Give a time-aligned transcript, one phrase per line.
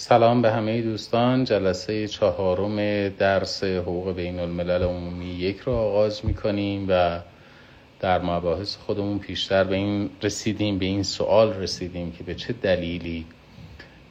[0.00, 1.44] سلام به همه دوستان.
[1.44, 7.20] جلسه چهارم درس حقوق بین الملل عمومی یک رو آغاز می کنیم و
[8.00, 13.26] در مباحث خودمون پیشتر به این رسیدیم به این سوال رسیدیم که به چه دلیلی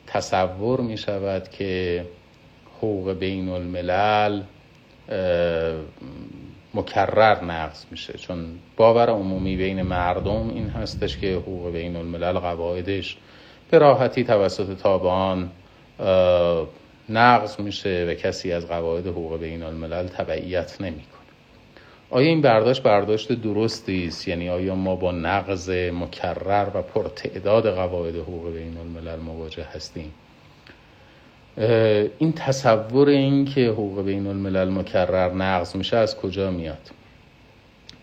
[0.07, 2.05] تصور می شود که
[2.77, 4.41] حقوق بین الملل
[6.73, 8.13] مکرر نقض میشه.
[8.13, 8.45] چون
[8.77, 13.17] باور عمومی بین مردم این هستش که حقوق بین الملل قواعدش
[13.71, 15.51] به راحتی توسط تابعان
[17.09, 21.19] نقض میشه و کسی از قواعد حقوق بین الملل تبعیت نمی‌کنه.
[22.09, 28.15] آیا این برداشت برداشت درستی است؟ یعنی آیا ما با نقض مکرر و پرتعداد قواعد
[28.15, 30.13] حقوق بین الملل مواجه هستیم؟
[32.17, 36.91] این تصور این که حقوق بین الملل مکرر نقض میشه از کجا میاد؟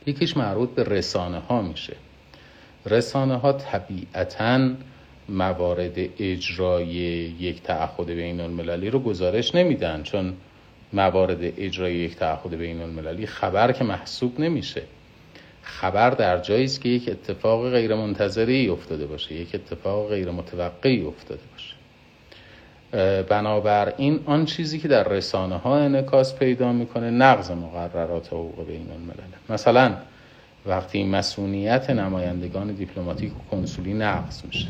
[0.06, 1.96] یکیش مربوط به رسانه ها میشه.
[2.86, 4.68] رسانه ها طبیعتاً
[5.28, 10.32] موارد اجرای یک تعهد بین المللی رو گزارش نمیدن چون
[10.92, 14.82] موارد اجرای یک تعهد بین المللی خبر که محسوب نمیشه.
[15.62, 21.04] خبر در جایی است که یک اتفاق غیر منتظری افتاده باشه یک اتفاق غیر متوقعی
[21.04, 21.76] افتاده باشه.
[23.22, 29.32] بنابراین آن چیزی که در رسانه ها انعکاس پیدا می‌کنه نقض مقررات حقوق بین الملل
[29.48, 29.96] مثلا
[30.66, 34.66] وقتی مسئولیت نمایندگان دیپلماتیک و کنسولی نقض میشه.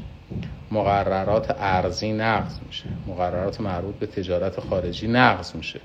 [0.71, 2.85] مقررات ارزی نقض میشه.
[3.07, 5.81] مقررات مربوط به تجارت خارجی نقض میشه.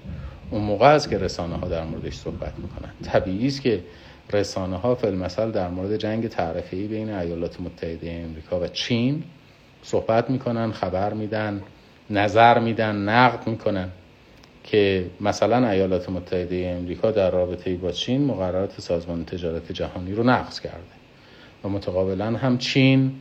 [0.52, 2.92] اون موقع است که رسانه ها در موردش صحبت می‌کنن.
[3.04, 3.84] طبیعی است که
[4.34, 9.24] رسانه ها فیلمسل در مورد جنگ تعرفه بین ایالات متحده امریکا و چین
[9.84, 11.62] صحبت می‌کنن خبر میدن
[12.09, 13.90] نظر میدن نقد می‌کنن
[14.64, 20.59] که مثلا ایالات متحده امریکا در رابطه با چین مقررات سازمان تجارت جهانی رو نقض
[20.59, 20.78] کرده.
[21.64, 23.12] و متقابلا هم چین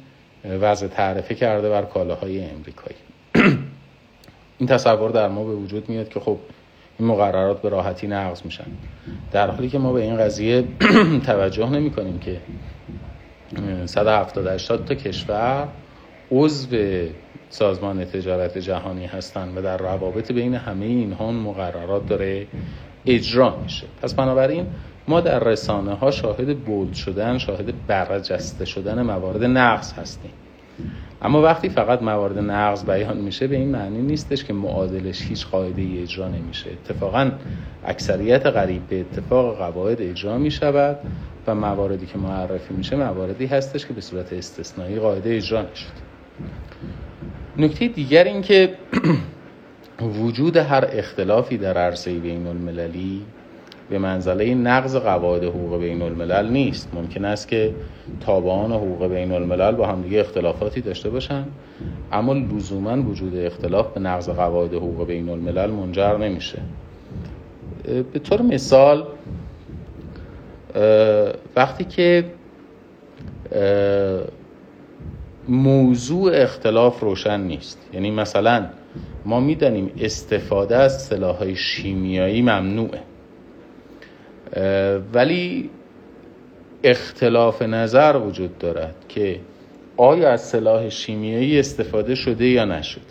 [0.45, 2.97] وضع تعرفه کرده بر کالاهای امریکایی.
[4.59, 6.39] این تصور در ما به وجود میاد که خب
[6.99, 8.67] این مقررات به راحتی نقض میشن.
[9.33, 10.65] در حالی که ما به این قضیه
[11.27, 12.41] توجه نمی کنیم که
[13.87, 15.69] 170 تا کشور
[16.33, 16.77] عضو
[17.51, 22.47] سازمان تجارت جهانی هستند و در روابط بین همه اینها مقررات داره
[23.07, 23.87] اجرا میشه.
[24.03, 24.67] پس بنابراین
[25.11, 30.31] ما در رسانه ها شاهد بولد شدن شاهد برجسته شدن موارد نقض هستیم.
[31.23, 35.83] اما وقتی فقط موارد نقض بیان میشه به این معنی نیستش که معادلش هیچ قاعده
[35.83, 36.71] ای اجرا نمیشه.
[36.71, 37.31] اتفاقا
[37.87, 40.99] اکثریت قریب به اتفاق قواعد اجرا می‌شود
[41.47, 46.11] و مواردی که معرفی میشه مواردی هستش که به صورت استثنایی قاعده اجرا نشد.
[47.57, 48.75] نکته دیگر این که
[50.23, 53.23] وجود هر اختلافی در عرصه بین المللی
[53.91, 56.89] به منزله نقض قواعد حقوق بین الملل نیست.
[56.95, 57.75] ممکن است که
[58.21, 61.45] تابعان حقوق بین الملل با همدیگه اختلافاتی داشته باشن
[62.13, 66.59] اما لزوما وجود اختلاف به نقض قواعد حقوق بین الملل منجر نمیشه.
[68.13, 69.05] به طور مثال
[71.57, 72.25] وقتی که
[75.49, 77.89] موضوع اختلاف روشن نیست.
[77.93, 78.67] یعنی مثلا
[79.25, 83.01] ما می‌دانیم استفاده از سلاحهای شیمیایی ممنوعه.
[85.13, 85.71] ولی
[86.85, 89.41] اختلاف نظر وجود دارد که
[89.97, 93.03] آیا از سلاح شیمیایی استفاده شده یا نشده.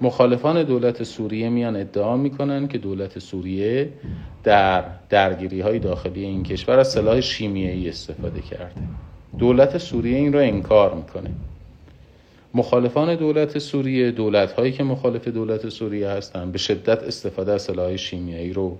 [0.00, 3.88] مخالفان دولت سوریه میان ادعا می‌کنن که دولت سوریه
[4.44, 8.80] در درگیری های داخلی این کشور از سلاح شیمیایی استفاده کرده.
[9.38, 11.30] دولت سوریه این را انکار می‌کنه.
[12.54, 17.96] مخالفان دولت سوریه دولت هایی که مخالف دولت سوریه هستند به شدت استفاده از سلاح
[17.96, 18.78] شیمیایی رو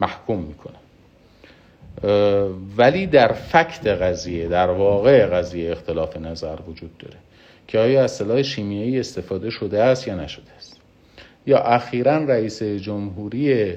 [0.00, 0.83] محکوم می‌کنن.
[2.76, 7.16] ولی در فکت قضیه در واقع قضیه اختلاف نظر وجود داره
[7.66, 10.80] که آیا از سلاح شیمیایی استفاده شده است یا نشده است.
[11.46, 13.72] یا اخیرا رئیس جمهوری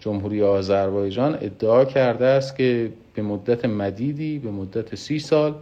[0.00, 5.54] جمهوری آذربایجان ادعا کرده است که به مدت مدیدی به مدت سی سال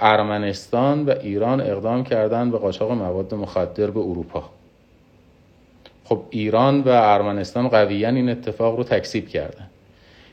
[0.00, 4.50] ارمنستان و ایران اقدام کردن به قاچاق مواد مخدر به اروپا.
[6.04, 9.70] خب ایران و ارمنستان قویا این اتفاق رو تکذیب کردن.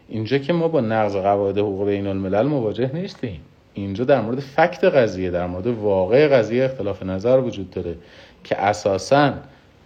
[0.09, 3.41] اینجا که ما با نقض قواعد حقوق بین الملل مواجه نیستیم.
[3.73, 7.95] اینجا در مورد فکت قضیه در مورد واقع قضیه اختلاف نظر وجود داره
[8.44, 9.33] که اساسا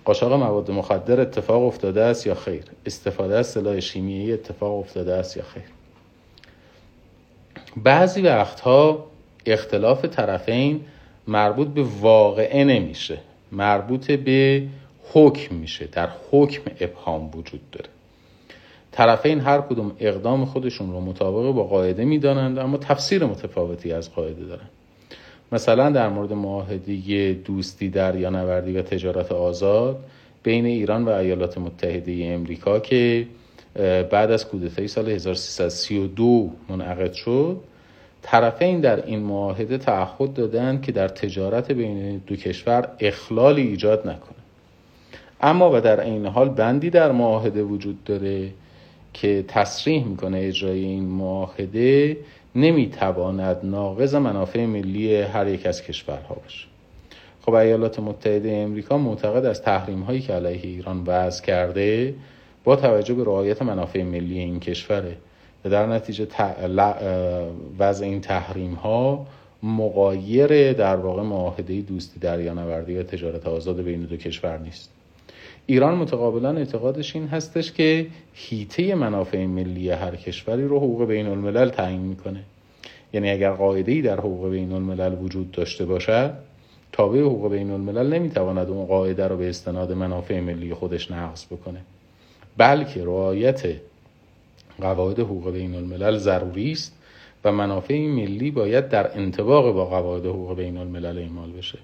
[0.05, 5.37] قاچاق مواد مخدر اتفاق افتاده است یا خیر؟ استفاده از سلاح شیمیایی اتفاق افتاده است
[5.37, 5.63] یا خیر؟
[7.77, 9.05] بعضی وقتها
[9.45, 10.81] اختلاف طرفین
[11.27, 13.17] مربوط به واقعه نمیشه.
[13.51, 14.63] مربوط به
[15.13, 15.87] حکم میشه.
[15.91, 17.92] در حکم ابهام وجود داره.
[18.93, 24.45] طرفین هر کدوم اقدام خودشون رو مطابق با قاعده می‌دانند اما تفسیر متفاوتی از قاعده
[24.45, 24.69] دارن.
[25.51, 29.99] مثلا در مورد معاهده دوستی نوردی و تجارت آزاد
[30.43, 33.27] بین ایران و ایالات متحده امریکا که
[34.11, 37.57] بعد از کودتای سال 1332 منعقد شد
[38.21, 44.43] طرفین در این معاهده تعهد دادند که در تجارت بین دو کشور اخلالی ایجاد نکنه.
[45.41, 48.49] اما و در این حال بندی در معاهده وجود داره
[49.13, 52.17] که تصریح می‌کنه اجرای این معاهده
[52.55, 56.67] نمی‌تواند ناقض منافع ملی هر یک از کشورها باشه.
[57.41, 62.15] خب ایالات متحده امریکا معتقد از تحریم هایی که علیه ایران وضع کرده
[62.63, 65.17] با توجه به رعایت منافع ملی این کشوره
[65.65, 66.27] و در نتیجه
[67.79, 69.27] وضع این تحریم ها
[69.63, 74.89] مقایر در واقع معاهده دوستی دریانوردی و تجارت آزاد بین دو کشور نیست.
[75.65, 81.69] ایران متقابلا اعتقادش این هستش که هیته منافع ملی هر کشوری رو حقوق بین الملل
[81.69, 82.43] تعیین می‌کنه.
[83.13, 86.33] یعنی اگر قاعده در حقوق بین الملل وجود داشته باشد
[86.91, 91.81] تابع حقوق بین الملل نمی‌تواند اون قاعده رو به استناد منافع ملی خودش نقض بکنه.
[92.57, 93.63] بلکه رعایت
[94.81, 96.95] قواعد حقوق بین الملل ضروری است
[97.43, 101.79] و منافع ملی باید در انطباق با قواعد حقوق بین الملل اعمال بشه.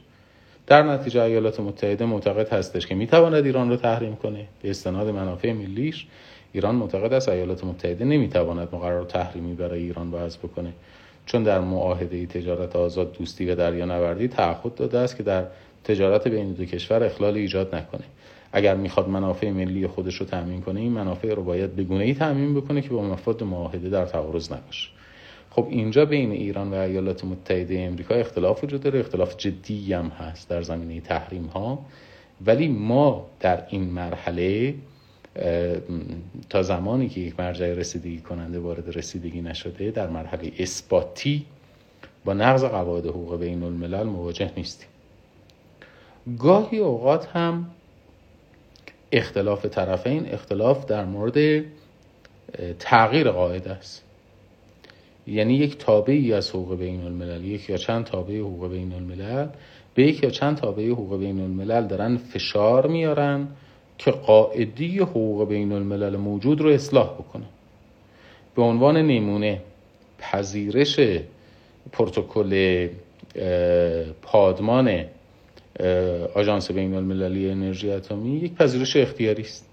[0.69, 4.45] در نتیجه ایالات متحده معتقد هستش که می‌تواند ایران رو تحریم کنه.
[4.62, 6.07] به استناد منافع ملیش
[6.51, 10.74] ایران معتقد است ایالات متحده نمی‌تواند مقرر تحریمی برای ایران وضع بکنه.
[11.25, 15.45] چون در معاهده تجارت آزاد دوستی و دریانوردی تعهد داده است که در
[15.83, 18.04] تجارت بین دو کشور اخلال ایجاد نکنه.
[18.51, 22.56] اگر می‌خواد منافع ملی خودش رو تامین کنه این منافع رو باید به ای تامین
[22.56, 24.89] بکنه که با مفاد معاهده در تعارض نباشه.
[25.51, 30.50] خب اینجا بین ایران و ایالات متحده امریکا اختلاف وجود داره اختلاف جدی هم هست
[30.50, 31.86] در زمینه تحریم ها.
[32.46, 34.75] ولی ما در این مرحله
[36.50, 41.46] تا زمانی که یک مرجع رسیدگی کننده وارد رسیدگی نشده در مرحله اثباتی
[42.25, 44.90] با نقض قواعد حقوق بین الملل مواجه نیستیم.
[46.40, 47.69] گاهی اوقات هم
[49.12, 51.66] اختلاف طرفین اختلاف در مورد
[52.80, 54.09] تغییر قاعده است.
[55.30, 57.44] یعنی یک تابعی از حقوق بین الملل.
[57.46, 59.48] یک یا چند تابع حقوق بین الملل.
[59.96, 63.48] به یک یا چند تابع حقوق بین الملل دارن فشار میارن
[63.98, 67.46] که قاعدی حقوق بین الملل موجود رو اصلاح بکنه.
[68.56, 69.62] به عنوان نمونه
[70.20, 71.00] پذیرش
[71.92, 72.88] پروتکل
[74.22, 75.06] پادمان
[76.36, 79.70] آژانس بین المللی انرژی اتمی یک پذیرش اختیاری است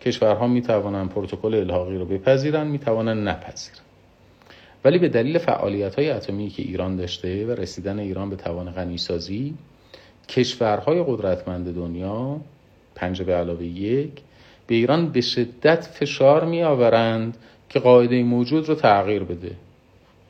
[0.00, 3.89] کشورها می توانند پروتکل الحاقی رو بپذیرن می توانند نپذیرن.
[4.84, 9.54] ولی به دلیل فعالیت های اتمی که ایران داشته و رسیدن ایران به توان غنیسازی
[10.28, 12.40] کشورهای قدرتمند دنیا
[12.94, 14.10] پنج به علاوه یک
[14.66, 17.36] به ایران به شدت فشار می آورند
[17.68, 19.56] که قاعده موجود رو تغییر بده.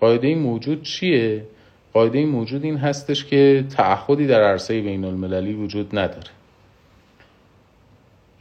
[0.00, 1.44] قاعده موجود چیه؟
[1.92, 6.30] قاعده موجود این هستش که تعهدی در عرصه بین المللی وجود نداره.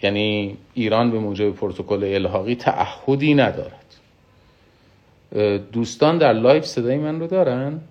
[0.02, 3.79] یعنی ایران به موجب پروتکل الحاقی تعهدی ندارد
[5.72, 7.81] دوستان در live صدای من رو دارن؟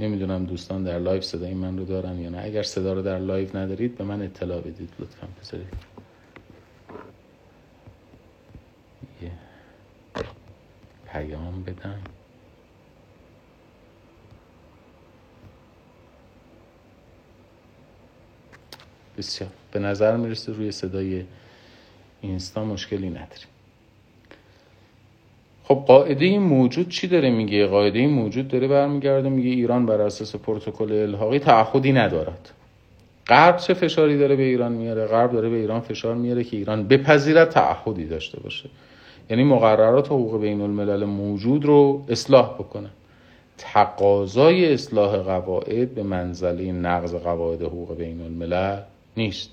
[0.00, 2.40] نمی‌دونم دوستان در لایو صدای من رو دارن یا نه.
[2.44, 5.92] اگر صدا رو در لایو ندارید به من اطلاع بدید لطفا بذارید.
[11.06, 12.00] پیام بدم.
[19.22, 19.50] بسیار.
[19.72, 21.24] به نظر می‌رسه روی صدای
[22.20, 23.52] اینستا مشکلی نداریم.
[25.64, 30.92] خب قاعده موجود چی داره میگه؟ قاعده موجود داره برمیگرده میگه ایران بر اساس پروتکل
[30.92, 32.50] الحاقی تعهدی ندارد.
[33.26, 36.88] غرب چه فشاری داره به ایران میاره؟ غرب داره به ایران فشار میاره که ایران
[36.88, 38.68] بپذیرد تعهدی داشته باشه.
[39.30, 42.90] یعنی مقررات حقوق بین الملل موجود رو اصلاح بکنه.
[43.58, 48.78] تقاضای اصلاح قواعد به منزله نقض قواعد حقوق بین الملل
[49.16, 49.50] نیست.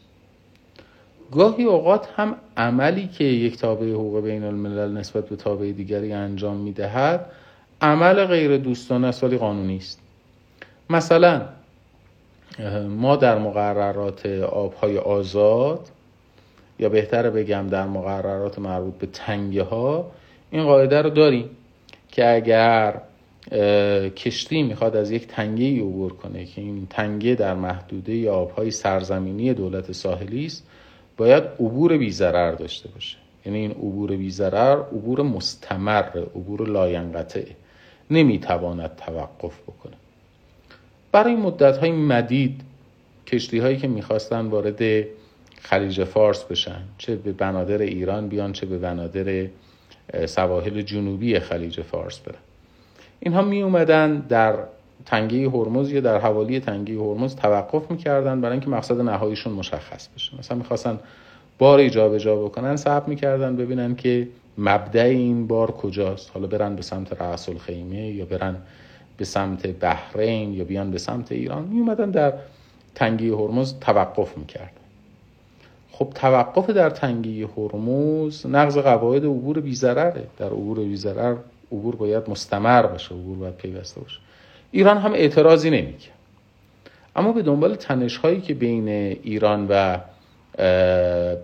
[1.32, 6.58] گاهی اوقات هم عملی که یک تابع حقوق بین الملل نسبت به تابع دیگری انجام
[6.58, 7.26] می‌دهد
[7.82, 10.00] عمل غیر دوستانه است ولی قانونی است.
[10.90, 11.42] مثلا
[12.90, 15.88] ما در مقررات آبهای آزاد
[16.80, 20.12] یا بهتر بگم در مقررات مربوط به تنگه ها
[20.52, 21.50] این قاعده رو داریم
[22.12, 23.02] که اگر
[24.16, 29.54] کشتی می‌خواد از یک تنگه ای عبور کنه که این تنگه در محدوده آبهای سرزمینی
[29.54, 30.68] دولت ساحلی است.
[31.18, 33.18] باید عبور بیزرر داشته باشه.
[33.46, 37.44] یعنی این عبور بیزرر عبور مستمر عبور لاینقطع.
[38.12, 39.96] نمی‌تواند توقف بکنه.
[41.12, 42.62] برای مدت های مدید
[43.28, 45.06] کشتی هایی که می‌خواستن وارد
[45.62, 49.48] خلیج فارس بشن چه به بنادر ایران بیان چه به بنادر
[50.26, 52.40] سواحل جنوبی خلیج فارس برن.
[53.20, 54.56] اینها می اومدن در
[55.06, 60.40] تنگه هرمز یا در حوالی تنگه هرمز توقف می‌کردن برای اینکه مقصد نهاییشون مشخص بشه.
[60.40, 61.00] مثلا می‌خواستن
[61.58, 66.32] باری جابجا بکنن صبر می‌کردن ببینن که مبدع این بار کجاست.
[66.34, 68.56] حالا برن به سمت رأس الخیمه یا برن
[69.18, 71.64] به سمت بحرین یا بیان به سمت ایران.
[71.64, 72.34] می اومدن در
[72.96, 74.72] تنگی هرمز توقف می‌کرد
[75.92, 81.36] خب توقف در تنگی هرمز نقض قواعد عبور بیزرره در عبور بیزرر
[81.72, 84.20] عبور باید مستمر باشه عبور باید پیوسته باشه.
[84.72, 86.16] ایران هم اعتراضی نمی‌کرد.
[87.16, 88.88] اما به دنبال تنش هایی که بین
[89.24, 89.98] ایران و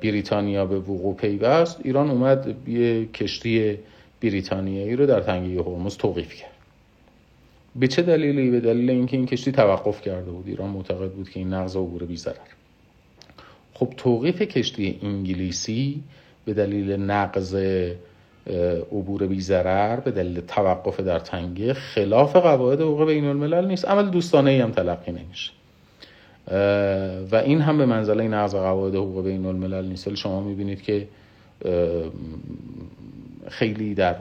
[0.01, 3.77] بریتانیا به وقوع پیوست ایران اومد یه کشتی
[4.22, 6.51] بریتانیایی رو در تنگه هرمز توقیف کرد.
[7.75, 10.48] به چه دلیلی؟ به دلیل اینکه این کشتی توقف کرده بود.
[10.48, 12.17] ایران معتقد بود که این نقض عبور بی
[13.74, 16.03] خب توقیف کشتی انگلیسی
[16.46, 17.55] به دلیل نقض
[18.91, 19.41] عبور بی
[20.05, 23.85] به دلیل توقف در تنگه خلاف قواعد حقوق بین الملل نیست.
[23.85, 25.51] عمل دوستانه ای هم تلقی نمیشه.
[27.31, 30.15] و این هم به منزله نقض قواعد حقوق بین الملل نیست.
[30.15, 31.07] شما می‌بینید که
[33.47, 34.15] خیلی در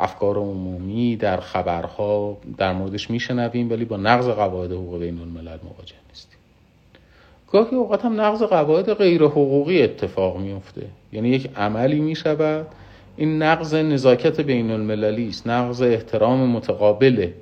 [0.00, 5.94] افکار عمومی در خبرها در موردش میشنویم ولی با نقض قواعد حقوق بین الملل مواجه
[6.08, 6.38] نیستیم.
[7.52, 12.66] گاهی اوقات هم نقض قواعد غیر حقوقی اتفاق میفته یعنی یک عملی می‌شود
[13.16, 17.34] این نقض نزاکت بین المللی است نقض احترام متقابله.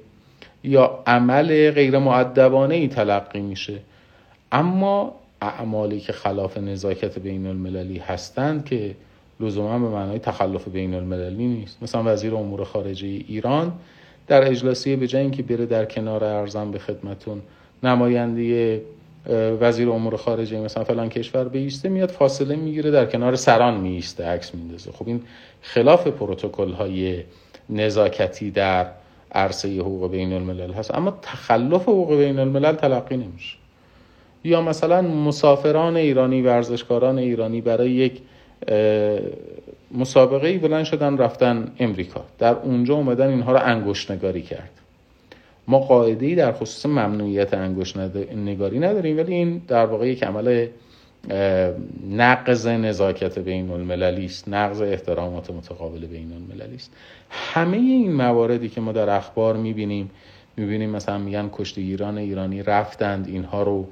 [0.65, 3.79] یا عمل غیر معدبانه ای تلقی میشه.
[4.53, 8.95] اما اعمالی که خلاف نزاکت بین المللی هستند که
[9.41, 11.83] لزوما به معنای تخلف بین المللی نیست.
[11.83, 13.73] مثلا وزیر امور خارجه ایران
[14.27, 17.43] در اجلاسی به جای اینکه بره در کنار ارزم به خدمتون
[17.83, 18.83] نماینده
[19.61, 24.55] وزیر امور خارجه مثلا فلان کشور بیسته میاد فاصله می‌گیره در کنار سران میسته عکس
[24.55, 24.93] میندازه.
[24.93, 25.23] خب این
[25.63, 27.23] خلاف پروتکل های
[27.71, 28.87] نزاکتی در
[29.33, 30.95] عرصه حقوق بین الملل هست.
[30.95, 33.57] اما تخلف حقوق بین الملل تلقی نمیشه.
[34.45, 38.21] یا مثلا مسافران ایرانی ورزشکاران ایرانی برای یک
[39.99, 42.25] مسابقه ای بلند شدن رفتن امریکا.
[42.39, 44.71] در اونجا اومدن اینها رو انگشت نگاری کرد.
[45.69, 47.97] ما قاعده در خصوص ممنوعیت انگشت
[48.37, 50.67] نگاری نداریم ولی این در واقع یک عمل
[52.11, 56.93] نقض نزاکت بین المللی است نقض احترامات متقابل بین المللی است.
[57.31, 60.11] همه این مواردی که ما در اخبار می‌بینیم
[60.57, 63.87] می‌بینیم مثلا میگن ایران ایرانی رفتند اینها رو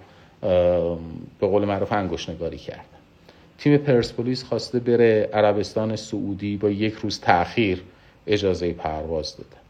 [1.41, 2.87] به قول معروف انگشت نگاری کرد.
[3.59, 7.83] تیم پرسپولیس خواسته بره عربستان سعودی با یک روز تاخیر
[8.27, 9.62] اجازه پرواز داده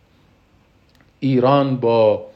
[1.22, 2.26] ایران با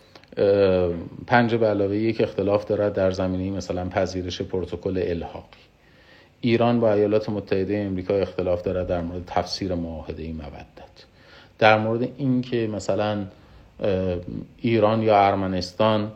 [1.26, 5.56] پنج به علاوه یک اختلاف دارد در زمینه مثلا پذیرش پروتکل الحاقی.
[6.40, 11.04] ایران با ایالات متحده امریکا اختلاف دارد در مورد تفسیر معاهده مودت.
[11.58, 13.24] در مورد اینکه مثلا
[14.60, 16.12] ایران یا ارمنستان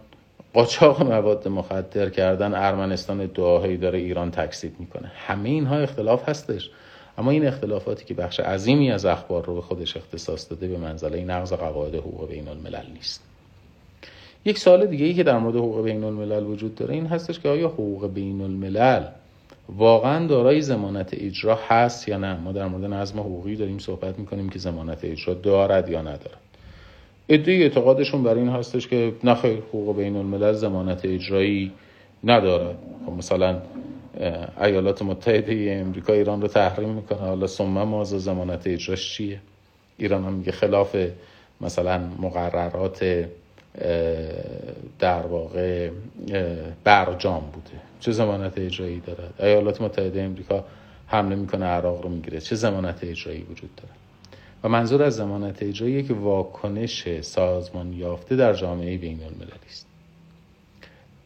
[0.55, 5.13] قاچاق مواد مخدر کردن ارمنستان دعاهایی داره ایران تکسیب می‌کنه.
[5.27, 6.71] همه اینها اختلاف هستش.
[7.21, 11.25] اما این اختلافاتی که بخش عظیمی از اخبار رو به خودش اختصاص داده به منزله
[11.25, 13.23] نقض قواعد حقوق بین الملل نیست.
[14.45, 17.49] یک سال دیگه ای که در مورد حقوق بین الملل وجود داره این هستش که
[17.49, 19.05] آیا حقوق بین الملل
[19.69, 24.49] واقعا دارای زمانت اجرا هست یا نه؟ ما در مورد نظم حقوقی داریم صحبت می‌کنیم
[24.49, 26.41] که زمانت اجرا دارد یا ندارد.
[27.29, 31.73] ادعای اعتقادشون بر این هستش که نخیر حقوق بین الملل زمانت اجرایی
[32.25, 32.75] نداره
[33.07, 33.59] خب مثلا
[34.61, 37.19] ایالات متحده امریکا ایران رو تحریم می‌کنه.
[37.19, 39.41] حالا ثم مازه زمانت اجراش چیه؟
[39.99, 40.97] ایران هم میگه خلاف
[41.61, 43.27] مثلا مقررات
[44.99, 45.91] در واقع
[46.85, 47.81] برجام بوده.
[48.01, 50.65] چه زمانت اجرایی داره؟ ایالات متحده امریکا
[51.07, 52.41] حمله می‌کنه عراق رو می‌گیره.
[52.41, 53.95] چه زمانت اجرایی وجود داره؟
[54.65, 59.90] و منظور از زمانت اجرایی که واکنش سازمان یافته در جامعه بین المللی است.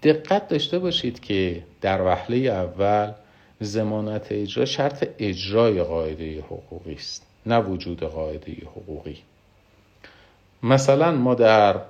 [0.05, 3.13] دقت داشته باشید که در وهله اول
[3.61, 9.19] زمانت اجرا شرط اجرای قاعده حقوقی است نه وجود قاعده حقوقی.
[10.63, 11.81] مثلا ما در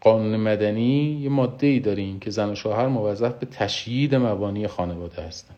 [0.00, 5.22] قانون مدنی یه ماده ای داریم که زن و شوهر موظف به تشیید مبانی خانواده
[5.22, 5.56] هستند.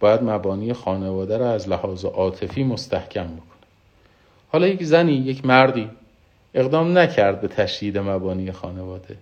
[0.00, 3.44] باید مبانی خانواده را از لحاظ عاطفی مستحکم بکنه.
[4.48, 5.90] حالا یک زنی یک مردی
[6.54, 9.16] اقدام نکرد به تشدید مبانی خانواده.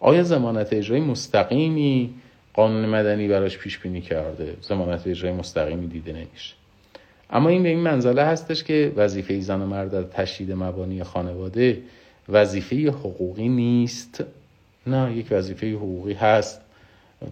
[0.00, 2.14] آیا زمانت اجرایی مستقیمی
[2.54, 6.54] قانون مدنی براش پیش بینی کرده؟ زمانت اجرایی مستقیمی دیده نمیشه.
[7.30, 11.82] اما این به این منزله هستش که وظیفه زن و مرد در تشدید مبانی خانواده
[12.28, 14.24] وظیفه حقوقی نیست.
[14.86, 16.60] نه یک وظیفه حقوقی هست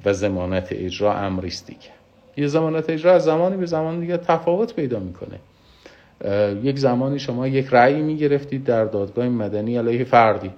[0.05, 1.91] و زمانت اجرا امریست دیگه.
[2.37, 5.39] یه زمانت اجرا از زمانی به زمان دیگه تفاوت پیدا می‌کنه.
[6.63, 10.51] یک زمانی شما یک رأی می‌گرفتید در دادگاه مدنی علیه فردی.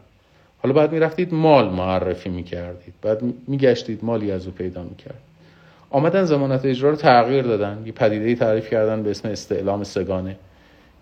[0.67, 2.95] حالا بعد می‌رفتید مال معرفی می‌کردید.
[3.03, 5.21] بعد میگشتید مالی از او پیدا می‌کرد.
[5.91, 7.83] آمدن زمانت اجرا رو تغییر دادن.
[7.87, 10.37] یه پدیده تعریف کردن به اسم استعلام سگانه.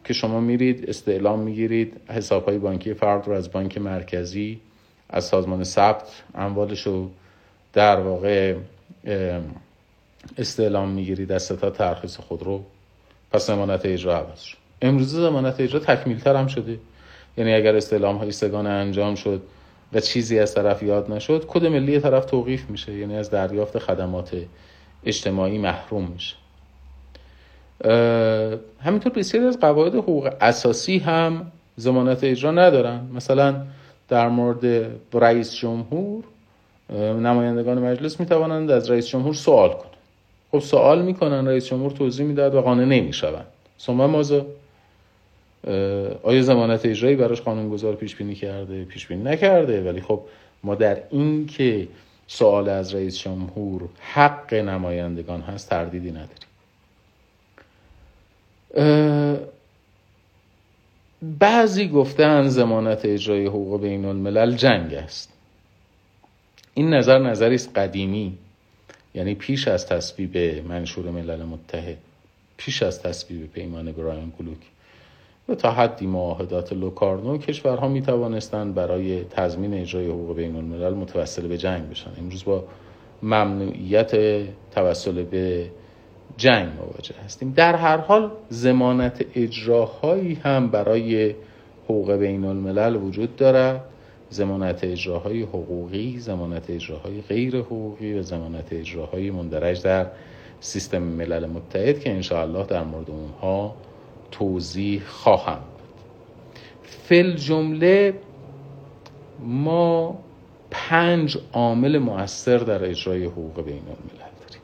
[0.04, 4.60] که شما میرید استعلام می‌گیرید حساب های بانکی فرد رو از بانک مرکزی
[5.10, 7.10] از سازمان ثبت اموالش رو
[7.72, 8.54] در واقع
[10.38, 12.64] استعلام می‌گیرید از ستا ترخیص خود رو.
[13.32, 14.58] پس زمانت اجرا عوض شد.
[14.82, 16.78] امروز زمانت اجرا تکمیل تر هم شده.
[17.36, 19.42] یعنی اگر استعلام های سگانه انجام شد
[19.92, 24.36] و چیزی از طرف یاد نشد کد ملی طرف توقیف میشه یعنی از دریافت خدمات
[25.04, 26.36] اجتماعی محروم میشه.
[28.80, 33.08] همینطور بسیاری از قواعد حقوق اساسی هم زمانت اجرا ندارن.
[33.14, 33.62] مثلا
[34.08, 36.24] در مورد رئیس جمهور
[37.00, 39.94] نمایندگان مجلس می‌توانند از رئیس جمهور سوال کنند.
[40.52, 43.46] خب سوال می‌کنن رئیس جمهور توضیح می‌داد و قانع نمی‌شوند.
[43.80, 44.46] ثم مازا
[46.22, 50.20] آیا زمانت اجرایی براش قانونگذار پیش بینی کرده پیش بینی نکرده؟ ولی خب
[50.64, 51.88] ما در این که
[52.26, 56.48] سوال از رئیس جمهور حق نمایندگان هست تردیدی نداریم.
[61.22, 65.32] بعضی گفتن زمانت اجرای حقوق بین الملل جنگ است.
[66.74, 68.38] این نظر نظری است قدیمی
[69.14, 70.36] یعنی پیش از تصویب
[70.68, 71.98] منشور ملل متحد
[72.56, 74.58] پیش از تصویب پیمان برایان کلوک
[75.48, 81.48] و تا حدی معاهدات لوکارنو کشورها می توانستند برای تضمین اجرای حقوق بین الملل متوسل
[81.48, 82.10] به جنگ بشن.
[82.18, 82.64] امروز با
[83.22, 84.12] ممنوعیت
[84.74, 85.70] توسل به
[86.36, 87.52] جنگ مواجه هستیم.
[87.56, 91.34] در هر حال زمانت اجراهایی هم برای
[91.84, 93.84] حقوق بین الملل وجود دارد.
[94.30, 100.06] زمانت اجراهای حقوقی زمانت اجراهای غیر حقوقی و زمانت اجراهای مندرج در
[100.60, 103.74] سیستم ملل متحد که انشاءالله در مورد اونها
[104.38, 105.58] توضیح خواهم.
[106.82, 108.14] فل جمله
[109.40, 110.18] ما
[110.70, 114.62] پنج عامل مؤثر در اجرای حقوق بین الملل داریم.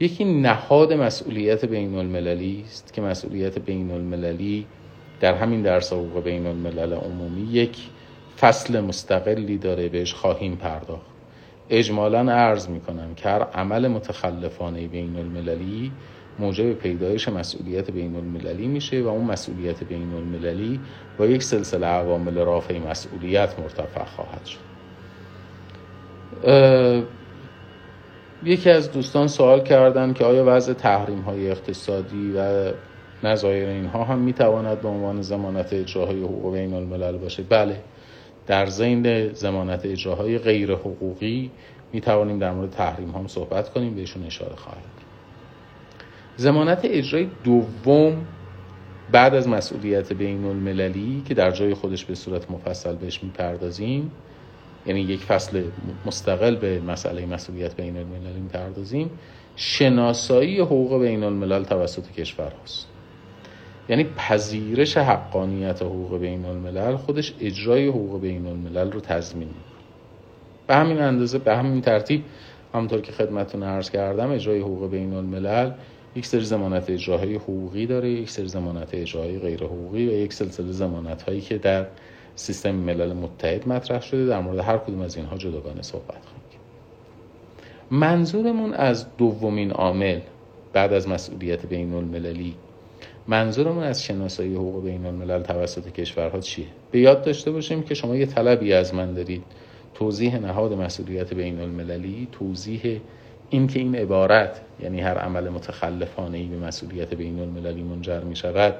[0.00, 4.66] یکی نهاد مسئولیت بین المللی است که مسئولیت بین المللی
[5.20, 7.78] در همین درس حقوق بین الملل عمومی یک
[8.40, 11.06] فصل مستقلی داره بهش خواهیم پرداخت.
[11.70, 15.92] اجمالا عرض می‌کنم که هر عمل متخلفانه بین المللی
[16.38, 20.80] موجب پیدایش مسئولیت بین المللی میشه و اون مسئولیت بین المللی
[21.18, 24.58] با یک سلسله عوامل رافع مسئولیت مرتفع خواهد شد.
[28.44, 32.72] یکی از دوستان سوال کردن که آیا وضع تحریم های اقتصادی و
[33.22, 37.80] نظایر اینها هم می‌تواند به عنوان زمانت اجراهای حقوق بین الملل باشه؟ بله
[38.46, 41.50] در زین زمانت اجراهای غیر حقوقی
[41.92, 44.97] می توانیم در مورد تحریم هم صحبت کنیم بهشون اشاره خواهیم.
[46.40, 48.26] زمانت اجرای دوم
[49.12, 54.10] بعد از مسئولیت بین المللی که در جای خودش به صورت مفصل بهش می‌پردازیم
[54.86, 55.62] یعنی یک فصل
[56.06, 59.10] مستقل به مسئله مسئولیت بین المللی می‌پردازیم
[59.56, 62.86] شناسایی حقوق بین الملل توسط کشور هست.
[63.88, 69.48] یعنی پذیرش حقانیت حقوق بین الملل خودش اجرای حقوق بین الملل رو تضمین
[70.66, 72.24] به همین اندازه به همین ترتیب
[72.74, 75.70] همونطور که خدمتتون عرض کردم اجرای حقوق بین الملل
[76.16, 80.72] یک سری زمانت اجراهای حقوقی داره یک سری زمانت اجراهای غیر حقوقی و یک سلسله
[80.72, 81.86] زمانت هایی که در
[82.34, 84.26] سیستم ملل متحد مطرح شده.
[84.26, 86.38] در مورد هر کدوم از اینها جداگانه صحبت خواهیم
[87.90, 90.20] منظورمون از دومین عامل
[90.72, 92.54] بعد از مسئولیت بین المللی
[93.28, 98.16] منظورمون از شناسایی حقوق بین الملل توسط کشورها چیه؟ به یاد داشته باشیم که شما
[98.16, 99.42] یه طلبی از من دارید.
[99.94, 103.00] توضیح نهاد مسئولیت بین المللی توضیح
[103.50, 108.36] این که این عبارت یعنی هر عمل متخلفانه ای به مسئولیت بین المللی منجر می
[108.36, 108.74] شود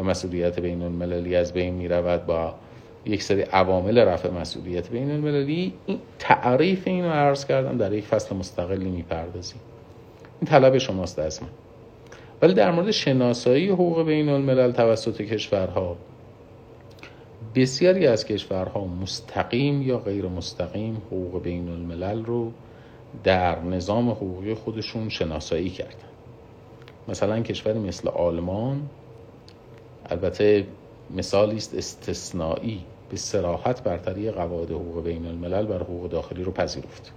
[0.00, 2.54] و مسئولیت بین المللی از بین می رود با
[3.04, 8.04] یک سری عوامل رفع مسئولیت بین المللی این تعریف این رو عرض کردم در یک
[8.04, 9.60] فصل مستقلی می پردازیم
[10.40, 11.48] این طلب شماست از من.
[12.42, 15.96] ولی در مورد شناسایی حقوق بین الملل توسط کشورها
[17.54, 22.52] بسیاری از کشورها مستقیم یا غیر مستقیم حقوق بین الملل رو
[23.24, 26.06] در نظام حقوقی خودشون شناسایی کردن.
[27.08, 28.82] مثلا کشوری مثل آلمان
[30.10, 30.66] البته
[31.10, 37.12] مثالی است استثنایی به سراحت برتری قواعد حقوق بین الملل بر حقوق داخلی رو پذیرفت.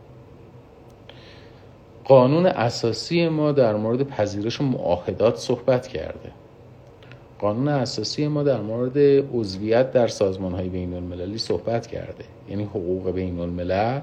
[2.05, 6.31] قانون اساسی ما در مورد پذیرش معاهدات صحبت کرده.
[7.39, 8.97] قانون اساسی ما در مورد
[9.33, 12.25] عضویت در سازمان های بین المللی صحبت کرده.
[12.49, 14.01] یعنی حقوق بین الملل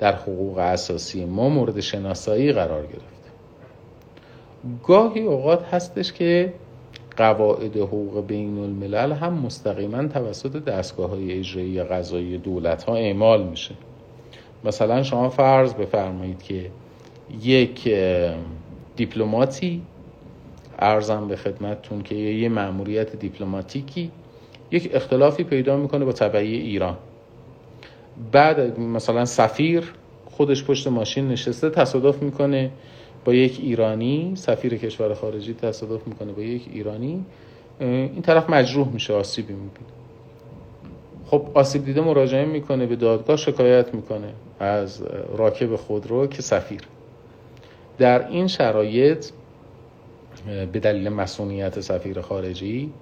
[0.00, 3.20] در حقوق اساسی ما مورد شناسایی قرار گرفت
[4.86, 6.52] گاهی اوقات هستش که
[7.16, 13.74] قواعد حقوق بین الملل هم مستقیما توسط دستگاه های اجرایی غذایی دولت ها اعمال میشه.
[14.64, 16.70] مثلا شما فرض بفرمایید که
[17.42, 17.94] یک
[18.96, 19.82] دیپلماتی
[20.78, 24.10] ارزم به خدمتتون که یه مأموریت دیپلماتیکی
[24.70, 26.96] یک اختلافی پیدا می‌کنه با طبعی ایران.
[28.32, 29.92] بعد مثلا سفیر
[30.30, 32.70] خودش پشت ماشین نشسته تصادف می‌کنه
[33.24, 37.24] با یک ایرانی سفیر کشور خارجی تصادف می‌کنه با یک ایرانی.
[37.80, 39.90] این طرف مجروح میشه آسیبی می‌بینه.
[41.26, 45.02] خب آسیب دیده مراجعه می‌کنه به دادگاه شکایت می‌کنه از
[45.36, 46.80] راکب خودرو که سفیر.
[47.98, 49.26] در این شرایط
[50.72, 52.92] به دلیل مسئولیت سفیر خارجی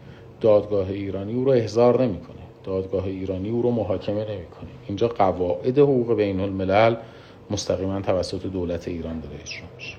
[0.40, 2.37] دادگاه ایرانی او رو احضار نمی‌کنه.
[2.64, 6.96] دادگاه ایرانی او رو محاکمه نمی‌کنه اینجا قواعد حقوق بین الملل
[7.50, 9.96] مستقیما توسط دولت ایران داره اجرا میشه.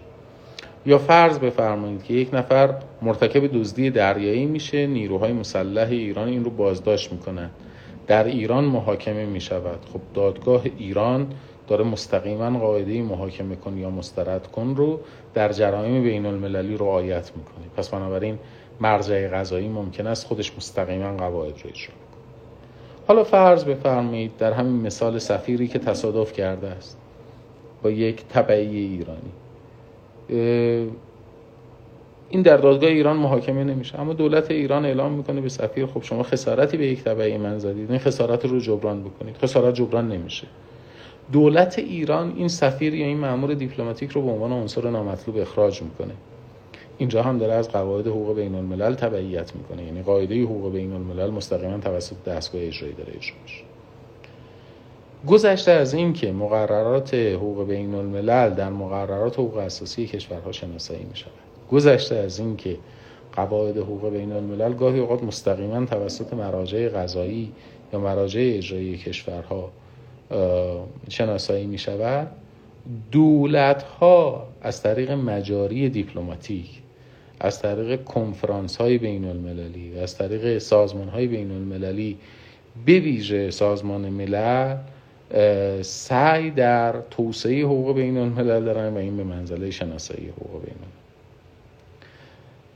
[0.86, 6.52] یا فرض بفرمایید که یک نفر مرتکب دزدی دریایی میشه نیروهای مسلح ایران این رو
[6.52, 7.50] بازداشت می‌کنن.
[8.08, 9.80] در ایران محاکمه می‌شود.
[9.94, 11.28] خب دادگاه ایران
[11.68, 15.00] داره مستقیما قاعده محاکمه کن یا مسترد کن رو
[15.34, 17.66] در جرایم بین المللی رعایت می‌کنه.
[17.78, 18.40] پس بنابراین
[18.82, 21.94] مرجع قضایی ممکن است خودش مستقیما قواعد رو اجرا
[23.10, 26.98] حالا فرض بفرمایید در همین مثال سفیری که تصادف کرده است
[27.84, 29.32] با یک طبعی ایرانی.
[32.30, 36.24] این در دادگاه ایران محاکمه نمیشه اما دولت ایران اعلام می‌کنه به سفیر خب شما
[36.24, 39.38] خسارتی به یک طبعی من زدید این خسارت رو جبران بکنید.
[39.38, 40.48] خسارت جبران نمیشه.
[41.32, 46.14] دولت ایران این سفیر یا این مأمور دیپلماتیک رو به عنوان عنصر نامطلوب اخراج می‌کنه.
[47.00, 49.84] اینجا هم داره از قواعد حقوق بین الملل تبعیت می‌کنه.
[49.84, 53.64] یعنی قاعده حقوق بین الملل مستقیما توسط دستگاه اجرایی داره اجرا میشه.
[55.28, 61.16] گذشته از این که مقررات حقوق بین الملل در مقررات حقوق اساسی کشورها شناسایی می
[61.16, 61.32] شود
[61.72, 62.78] گذشته از این که
[63.36, 67.52] قواعد حقوق بین الملل گاهی اوقات مستقیما توسط مراجع قضایی
[67.94, 69.72] یا مراجع اجرایی کشورها
[71.10, 72.28] شناسایی می شود
[73.12, 76.82] دولت ها از طریق مجاری دیپلماتیک
[77.40, 82.18] از طریق کنفرانس های بین المللی از طریق سازمان های بین المللی
[82.86, 84.76] به ویژه سازمان ملل
[85.82, 91.00] سعی در توسعه حقوق بین الملل دارن و این به منزله شناسایی حقوق بین الملل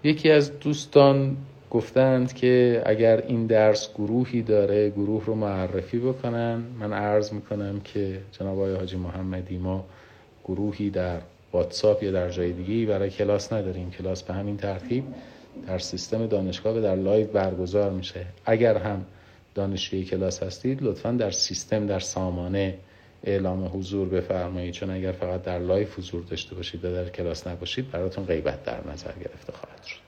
[0.04, 1.38] یکی از دوستان
[1.72, 6.64] گفتند که اگر این درس گروهی داره گروه رو معرفی بکنن.
[6.80, 9.86] من عرض می‌کنم که جناب آقای حاجی محمدی ما
[10.46, 11.20] گروهی در
[11.54, 13.92] واتساپ یا در جای دیگه برای کلاس نداریم.
[13.92, 15.04] کلاس به همین ترتیب
[15.68, 18.26] در سیستم دانشگاه و در لایو برگزار میشه.
[18.46, 19.06] اگر هم
[19.56, 22.78] دانشجوی کلاس هستید لطفا در سیستم در سامانه
[23.24, 24.74] اعلام حضور بفرمایید.
[24.74, 28.88] چون اگر فقط در لایو حضور داشته باشید و در کلاس نباشید براتون غیبت در
[28.94, 30.00] نظر گرفته خواهد شد.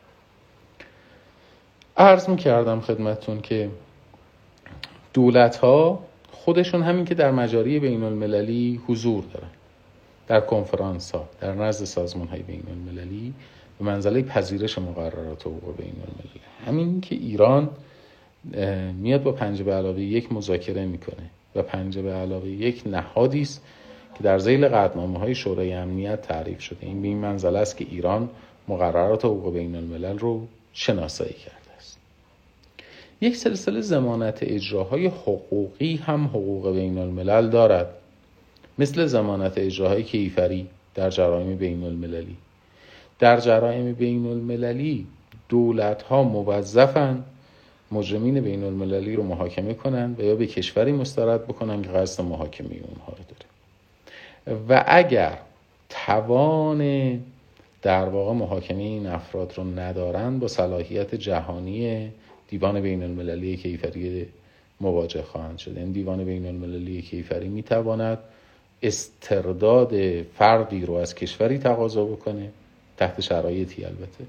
[1.97, 3.69] عرض می کردم خدمتون که
[5.13, 9.49] دولت ها خودشون همین که در مجاری بین المللی حضور دارن.
[10.27, 13.33] در کنفرانس ها در نزد سازمان های بین المللی
[13.79, 17.69] به منزله پذیرش مقررات حقوق بین المللی همین که ایران
[18.93, 23.61] میاد با پنج به علاوه یک مذاکره می‌کنه و پنج به علاوه یک نهادی است
[24.17, 26.77] که در زیل قدنامه های شورای امنیت تعریف شده.
[26.81, 28.29] این به این منزله است که ایران
[28.67, 31.97] مقررات حقوق بین الملل رو شناسایی کرده است.
[33.21, 37.87] یک سلسله زمانت اجراهای حقوقی هم حقوق بین الملل دارد.
[38.79, 42.35] مثل زمانت اجراهای کیفری در جرایم بین المللی.
[43.19, 45.07] در جرایم بین المللی
[45.49, 47.25] دولت ها موظفند
[47.91, 52.69] مجرمین بین المللی رو محاکمه کنند و یا به کشوری مسترد بکنن که قصد محاکمه
[52.69, 54.61] اونها رو داره.
[54.69, 55.37] و اگر
[55.89, 57.19] توان
[57.81, 62.11] در واقع محاکمه این افراد رو ندارن با صلاحیت جهانی
[62.47, 64.27] دیوان بین المللی کیفری
[64.81, 65.69] مواجه خواهند شد.
[65.69, 68.17] این یعنی دیوان بین المللی کیفری می‌تواند
[68.81, 72.49] استرداد فردی رو از کشوری تقاضا بکنه
[72.97, 74.25] تحت شرایطی البته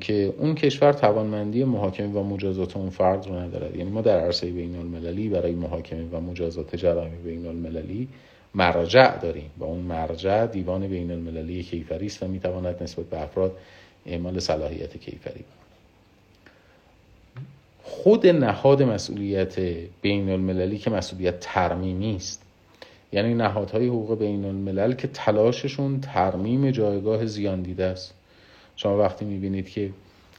[0.00, 3.76] که اون کشور توانمندی محاکمه و مجازات اون فرد رو ندارد.
[3.76, 8.08] یعنی ما در عرصه بین المللی برای محاکمه و مجازات جرایم بین المللی
[8.54, 9.50] مرجع داریم.
[9.58, 13.56] و اون مرجع دیوان بین المللی کیفری است و می‌تواند نسبت به افراد
[14.06, 15.44] اعمال صلاحیت کیفری
[17.82, 19.60] خود نهاد مسئولیت
[20.02, 22.42] بین المللی که مسئولیت ترمیمی است.
[23.12, 28.14] یعنی نهادهای حقوق بین الملل که تلاششون ترمیم جایگاه زیان دیده است.
[28.76, 29.90] شما وقتی می‌بینید که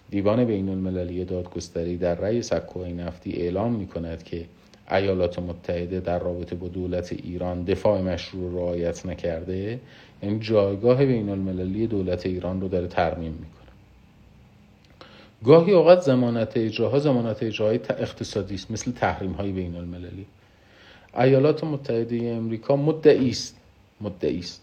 [0.10, 4.46] دیوان بین المللی دادگستری در رأی سکوهای نفتی اعلام می‌کند که
[4.92, 9.80] ایالات متحده در رابطه با دولت ایران دفاع مشروع رعایت نکرده
[10.22, 13.62] این جایگاه بین المللی دولت ایران رو داره ترمیم می‌کنه.
[15.44, 20.26] گاهی اوقات زمانت اجراها زمانت اجراهای اقتصادی است مثل تحریم های بین المللی
[21.20, 23.58] ایالات متحده امریکا مدعی است
[24.02, 24.62] مدعی است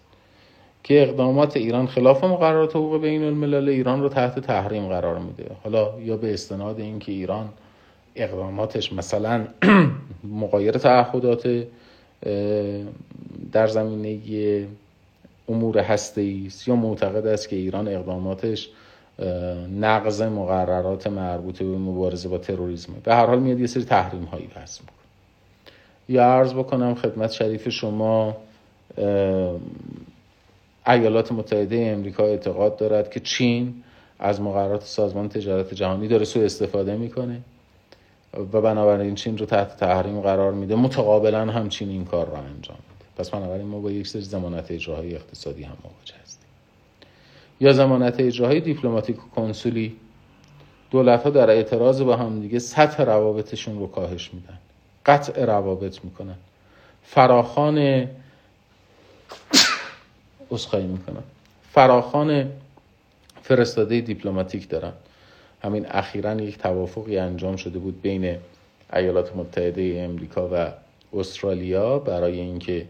[0.85, 5.51] که اقدامات ایران خلاف مقررات حقوق بین الملل ایران رو تحت تحریم قرار میده.
[5.65, 7.49] حالا یا به استناد اینکه ایران
[8.17, 9.47] اقداماتش مثلا
[10.43, 11.67] مقایر تعهدات
[13.53, 14.67] در زمینه
[15.49, 18.71] امور هسته است یا معتقد است که ایران اقداماتش
[19.81, 24.49] نقض مقررات مربوط به مبارزه با تروریسم به هر حال میاد یه سری تحریم هایی
[24.57, 24.83] وضع
[26.09, 28.37] یا عرض بکنم خدمت شریف شما
[30.87, 33.75] ایالات متحده امریکا اعتقاد دارد که چین
[34.19, 37.41] از مقررات سازمان تجارت جهانی داره سوء استفاده می‌کنه
[38.35, 40.75] و بنابراین چین رو تحت تحریم قرار میده.
[40.75, 43.05] متقابلا هم چین این کار رو انجام میده.
[43.17, 46.49] پس بنابراین ما با یک سری زمانت اجراهای اقتصادی هم مواجه هستیم.
[47.61, 49.97] یا زمانت اجراهای دیپلماتیک و کنسولی
[50.91, 54.59] دولت ها در اعتراض با هم دیگه سطح روابطشون رو کاهش میدن.
[55.09, 56.35] قطع روابط می‌کنن.
[57.03, 58.09] فراخان
[60.51, 61.23] اسخایی می‌کنن.
[61.73, 62.51] فراخان
[63.43, 64.93] فرستاده دیپلماتیک دارن.
[65.63, 68.37] همین اخیرا یک توافقی انجام شده بود بین
[68.93, 70.73] ایالات متحده امریکا و
[71.19, 72.87] استرالیا برای اینکه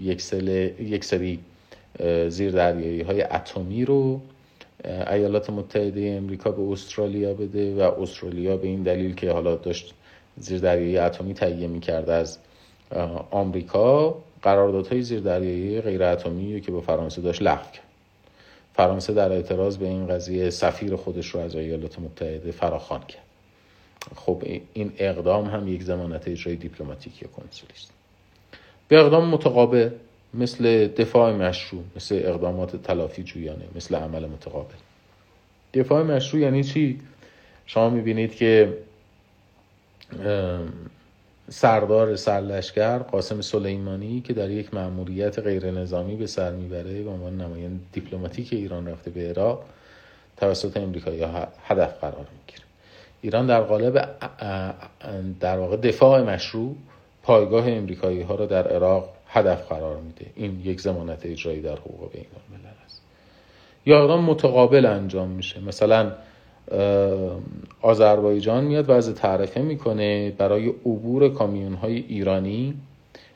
[0.00, 0.32] یک,
[0.80, 1.38] یک سری
[2.28, 4.20] زیردریایی های اتمی رو
[4.84, 9.94] ایالات متحده امریکا به استرالیا بده و استرالیا به این دلیل که حالا داشت
[10.36, 12.38] زیردریایی اتمی تهیه می‌کرده از
[13.30, 14.16] آمریکا.
[14.42, 17.84] قراردادهای زیردریایی غیر اتمی که با فرانسه داشت لغو کرد.
[18.74, 23.22] فرانسه در اعتراض به این قضیه سفیر خودش رو از ایالات متحده فراخوان کرد.
[24.16, 27.90] خب این اقدام هم یک زمانت اجرای دیپلماتیک یا کنسولی است.
[28.88, 29.90] به اقدام متقابل
[30.34, 34.74] مثل دفاع مشروع مثل اقدامات تلافی جویانه مثل عمل متقابل.
[35.74, 37.00] دفاع مشروع یعنی چی؟
[37.66, 38.78] شما می‌بینید که
[41.50, 47.40] سردار سرلشکر قاسم سلیمانی که در یک مأموریت غیر نظامی به سر می‌بره به عنوان
[47.40, 49.64] نماینده دیپلماتیک ایران رفته به عراق
[50.36, 51.22] توسط امریکایی
[51.64, 52.64] هدف قرار می‌گیره.
[53.22, 54.08] ایران در قالب
[55.40, 56.76] در واقع دفاع مشروع
[57.22, 60.26] پایگاه امریکایی ها را در عراق هدف قرار میده.
[60.36, 63.02] این یک زمانت اجرایی در حقوق بین الملل است.
[63.86, 65.60] یا اقدام متقابل انجام میشه.
[65.60, 66.12] مثلا
[67.82, 72.74] آذربایجان میاد وضع تعرفه می‌کنه برای عبور کامیون های ایرانی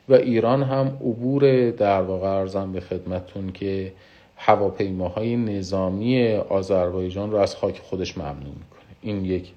[0.09, 3.93] و ایران هم عبور در واقع ارزم به خدمتتون که
[4.37, 8.95] هواپیماهای نظامی آذربایجان رو از خاک خودش ممنوع می‌کنه.
[9.01, 9.51] این یک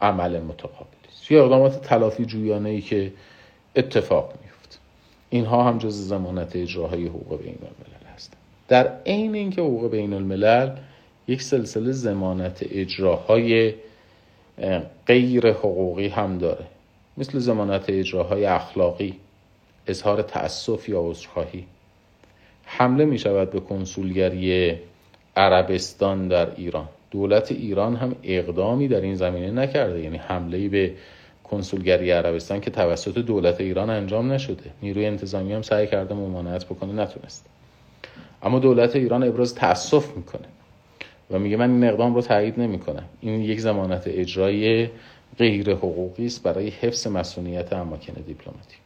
[0.00, 1.30] عمل متقابل است.
[1.30, 3.12] یه اقدامات تلافی جویانه ای که
[3.76, 4.78] اتفاق میفته
[5.30, 8.36] اینها هم جز زمانت اجراهای حقوق بین الملل هستند.
[8.68, 10.70] در عین اینکه حقوق بین الملل
[11.28, 13.74] یک سلسله زمانت اجراهای
[15.06, 16.64] غیر حقوقی هم داره.
[17.16, 19.14] مثل زمانت اجراهای اخلاقی
[19.86, 21.64] اظهار تأسف یا عذرخواهی.
[22.64, 24.74] حمله می شود به کنسولگری
[25.36, 26.88] عربستان در ایران.
[27.10, 30.02] دولت ایران هم اقدامی در این زمینه نکرده.
[30.02, 30.94] یعنی حمله به
[31.44, 34.70] کنسولگری عربستان که توسط دولت ایران انجام نشده.
[34.82, 37.46] نیروی انتظامی هم سعی کرده ممانعت بکنه نتونست
[38.42, 40.48] اما دولت ایران ابراز تأسف می‌کنه.
[41.32, 43.04] و میگه من این اقدام رو تایید نمی‌کنم.
[43.20, 44.90] این یک زمانت اجرایی
[45.38, 48.78] غیر حقوقی است برای حفظ مسئولیت اماکن دیپلماتیک.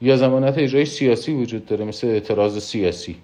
[0.00, 3.16] یا زمانت اجرای سیاسی وجود داره مثل اعتراض سیاسی.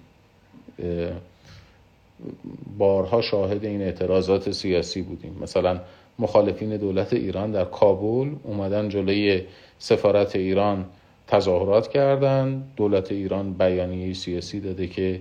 [2.79, 5.37] بارها شاهد این اعتراضات سیاسی بودیم.
[5.43, 5.81] مثلا
[6.19, 9.43] مخالفین دولت ایران در کابل اومدن جلوی
[9.79, 10.85] سفارت ایران
[11.27, 15.21] تظاهرات کردند دولت ایران بیانیه سیاسی داده که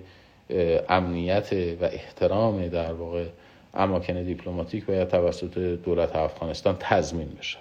[0.89, 3.25] امنیت و احترام در واقع
[3.73, 7.57] اماکن دیپلماتیک باید توسط دولت افغانستان تضمین بشه.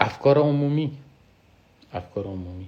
[0.00, 0.90] افکار عمومی.
[1.92, 2.66] افکار عمومی.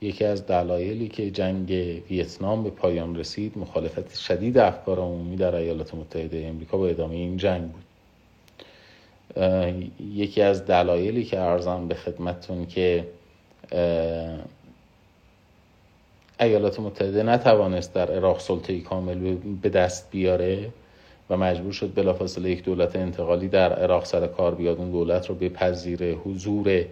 [0.00, 1.70] یکی از دلایلی که جنگ
[2.10, 7.36] ویتنام به پایان رسید مخالفت شدید افکار عمومی در ایالات متحده امریکا با ادامه این
[7.36, 7.84] جنگ بود.
[10.14, 13.08] یکی از دلایلی که ارزم به خدمتتون که
[16.40, 20.68] ایالات متحده نتوانست در عراق سلطه کامل به دست بیاره
[21.30, 24.78] و مجبور شد بلافاصله یک دولت انتقالی در عراق سر کار بیاد.
[24.78, 26.84] اون دولت رو بپذیره حضور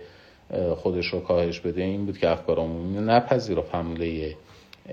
[0.76, 1.82] خودش رو کاهش بده.
[1.82, 4.36] این بود که افکار عمومی نپذیر حمله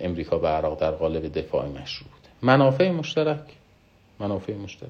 [0.01, 2.49] امریکا به عراق در قالب دفاع مشروع بود.
[2.49, 3.39] منافع مشترک.
[4.19, 4.89] منافع مشترک.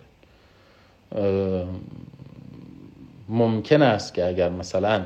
[3.29, 5.05] ممکن است که اگر مثلا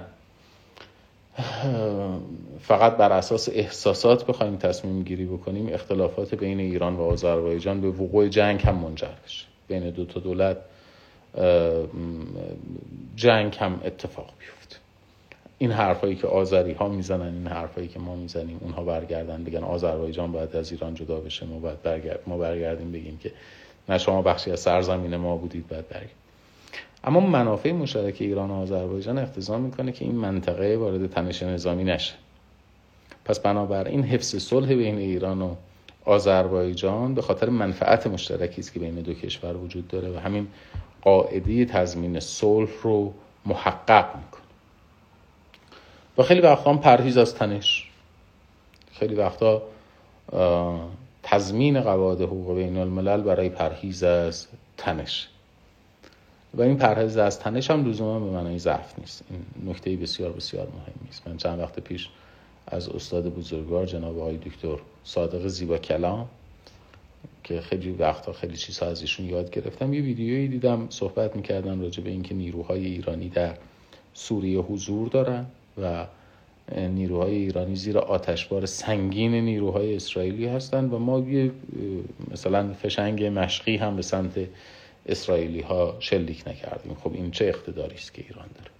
[2.62, 8.28] فقط بر اساس احساسات بخوایم تصمیم گیری بکنیم اختلافات بین ایران و آذربایجان به وقوع
[8.28, 9.45] جنگ هم منجر بشه.
[9.67, 10.58] بین دو تا دولت
[13.15, 14.76] جنگ هم اتفاق بیفته.
[15.58, 20.32] این حرفایی که آذری ها می‌زنن این حرفایی که ما می‌زنیم اونها برگردن بگن آذربایجان
[20.32, 23.32] باید از ایران جدا بشه ما باید برگرد ما برگردیم بگیم که
[23.89, 26.26] نه شما بخشی از سرزمین ما بودید باید برگردیم.
[27.03, 32.13] اما منافع مشترک ایران و آذربایجان اقتضا می‌کنه که این منطقه وارد تنش نظامی نشه.
[33.25, 35.55] پس بنابراین حفظ صلح بین ایران و
[36.05, 40.47] آذربایجان به خاطر منفعت مشترکی است که بین دو کشور وجود داره و همین
[41.01, 43.13] قاعده تضمین صلح رو
[43.45, 44.41] محقق می‌کنه.
[46.17, 47.89] و خیلی وقتا پرهیز از تنش.
[48.91, 49.62] خیلی وقتا
[51.23, 55.27] تضمین قواعد حقوق بین الملل برای پرهیز از تنش.
[56.53, 59.23] و این پرهیز از تنش هم لزوما به معنای ضعف نیست.
[59.29, 62.10] این نکته بسیار بسیار مهمی است من چند وقت پیش
[62.67, 66.29] از استاد بزرگوار جناب آقای دکتر صادق زیبا کلام
[67.43, 72.03] که خیلی وقتا خیلی چیزها از ایشون یاد گرفتم یه ویدیویی دیدم صحبت می‌کردن راجع
[72.03, 73.57] به اینکه نیروهای ایرانی در
[74.13, 75.45] سوریه حضور دارن
[75.81, 76.05] و
[76.75, 81.51] نیروهای ایرانی زیر آتشبار سنگین نیروهای اسرائیلی هستند و ما یه
[82.31, 84.39] مثلا فشنگ مشقی هم به سمت
[85.08, 86.93] اسرائیلی ها شلیک نکردیم.
[87.04, 88.72] خب این چه اقتداری است که ایران داره؟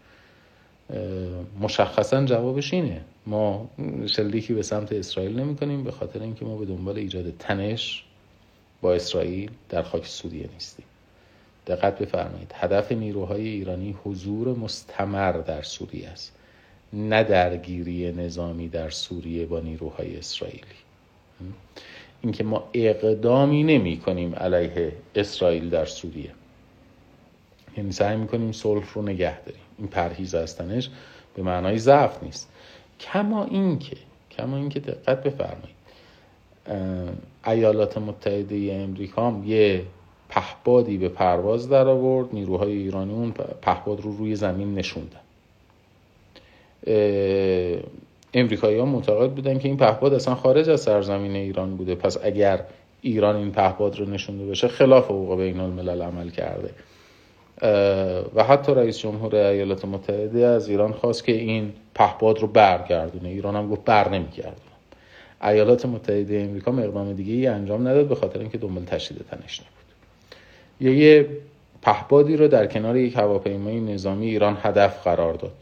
[1.60, 3.02] مشخصا جوابش اینه.
[3.26, 3.70] ما
[4.08, 8.04] شلیکی به سمت اسرائیل نمی کنیم به خاطر اینکه ما به دنبال ایجاد تنش
[8.82, 10.86] با اسرائیل در خاک سوریه نیستیم.
[11.68, 12.52] دقت بفرمایید.
[12.56, 16.34] هدف نیروهای ایرانی حضور مستمر در سوریه است
[16.94, 20.62] نه درگیری نظامی در سوریه با نیروهای اسرائیلی.
[22.22, 26.32] اینکه ما اقدامی نمی کنیم علیه اسرائیل در سوریه.
[27.78, 29.62] یعنی سعی می کنیم صلح رو نگه داریم.
[29.78, 30.90] این پرهیز هستنش
[31.36, 32.50] به معنای ضعف نیست.
[33.00, 33.98] کما اینکه
[34.32, 35.78] کما اینکه دقت بفرمایید.
[37.46, 39.84] ایالات متحده امریکا هم یه
[40.30, 42.34] پهبادی به پرواز در آورد.
[42.34, 45.20] نیروهای ایرانی اون پهباد رو روی زمین نشوندن.
[48.34, 51.96] امریکایی ها معتقد بودن که این پهپاد اصلا خارج از سرزمین ایران بوده.
[51.96, 52.64] پس اگر
[53.02, 56.70] ایران این پهپاد رو نشونده باشه خلاف حقوق بین الملل عمل کرده.
[58.36, 63.30] و حتی رئیس جمهور ایالات متحده از ایران خواست که این پهپاد رو برگردونه.
[63.30, 64.58] ایران هم گفت بر نمیگردونه.
[65.44, 70.98] ایالات متحده امریکا اقدام دیگه ای انجام نداد به خاطر اینکه دنبال تشدید تنش نبود.
[70.98, 71.28] یه
[71.82, 75.54] پهپادی رو در کنار یک هواپیمای نظامی ایران هدف قرار داد.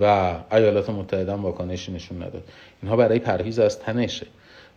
[0.00, 2.44] و ایالات متحده هم واکنشی نشون نداد.
[2.82, 4.26] اینها برای پرهیز از تنشه.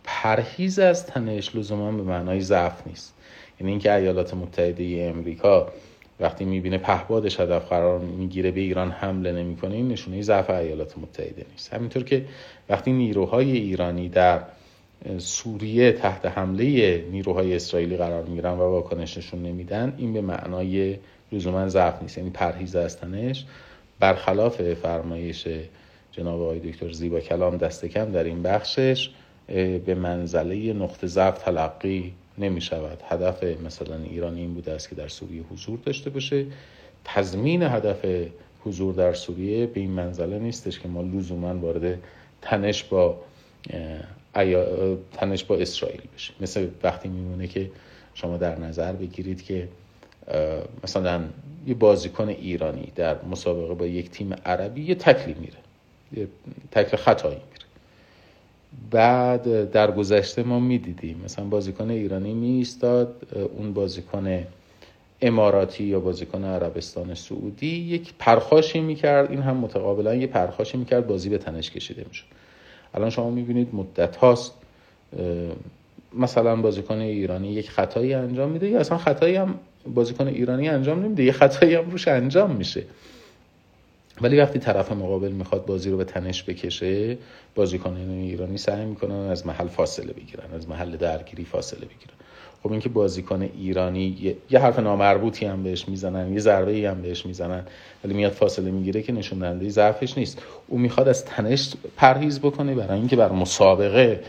[0.04, 3.14] پرهیز از تنش لزوما به معنای ضعف نیست.
[3.60, 5.68] یعنی اینکه ایالات متحده امریکا
[6.20, 11.46] وقتی می‌بینه پهبادش هدف قرار می‌گیره به ایران حمله نمی‌کنه این نشونه ضعف ایالات متحده
[11.52, 11.74] نیست.
[11.74, 12.24] همینطور که
[12.68, 14.40] وقتی نیروهای ایرانی در
[15.18, 20.96] سوریه تحت حمله نیروهای اسرائیلی قرار می‌گیرن و واکنش نشون نمیدن این به معنای
[21.32, 22.18] لزوما ضعف نیست.
[22.18, 23.44] یعنی پرهیز از تنش
[24.00, 25.48] برخلاف فرمایش
[26.12, 29.10] جناب آقای دکتر زیبا کلام دست کم در این بخشش
[29.86, 33.02] به منزله نقطه ضعف تلقی نمی شود.
[33.08, 36.46] هدف مثلا ایران این بوده است که در سوریه حضور داشته باشه.
[37.04, 38.04] تضمین هدف
[38.64, 41.98] حضور در سوریه به این منزله نیستش که ما لزوما وارد
[42.42, 43.20] تنش با
[45.12, 47.70] تنش با اسرائیل بشه مثل وقتی میمونه که
[48.14, 49.68] شما در نظر بگیرید که
[50.84, 51.20] مثلا
[51.66, 55.58] یه بازیکن ایرانی در مسابقه با یک تیم عربی یه تکلی میره
[56.12, 56.28] یه
[56.70, 57.66] تکل خطایی میره.
[58.90, 63.26] بعد در گذشته ما می‌دیدیم مثلا بازیکن ایرانی میستاد
[63.58, 64.44] اون بازیکن
[65.22, 71.28] اماراتی یا بازیکن عربستان سعودی یک پرخاشی می‌کرد این هم متقابلا یه پرخاشی می‌کرد بازی
[71.28, 72.24] به تنش کشیده می‌شد.
[72.94, 74.54] الان شما می‌بینید مدت هاست
[76.12, 79.54] مثلا بازیکن ایرانی یک خطایی انجام میده یا اصلا خطایی هم
[79.86, 81.24] بازیکن ایرانی انجام نمیده.
[81.24, 82.82] یه خطایی هم روش انجام میشه.
[84.20, 87.18] ولی وقتی طرف مقابل می‌خواد بازی رو به تنش بکشه
[87.54, 92.14] بازیکنان ایرانی سعی می‌کنن از محل فاصله بگیرن از محل درگیری فاصله بگیرن.
[92.62, 97.26] خب اینکه بازیکن ایرانی یه حرف نامربوطی هم بهش می‌زنن یه ضربه ای هم بهش
[97.26, 97.62] می‌زنن
[98.04, 100.42] ولی میاد فاصله می‌گیره که نشون دهنده ضعفش نیست.
[100.68, 104.20] او می‌خواد از تنش پرهیز بکنه برای اینکه بر مسابقه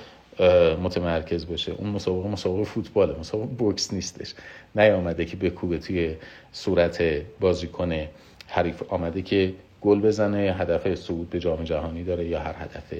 [0.84, 1.72] متمرکز باشه.
[1.72, 3.20] اون مسابقه مسابقه فوتباله.
[3.20, 4.34] مسابقه بوکس نیستش.
[4.76, 6.16] نیامده که بکوبه توی
[6.52, 7.04] صورت
[7.40, 8.08] بازیکن
[8.48, 12.94] حریف آمده که گل بزنه هدف صعود به جام جهانی داره یا هر هدف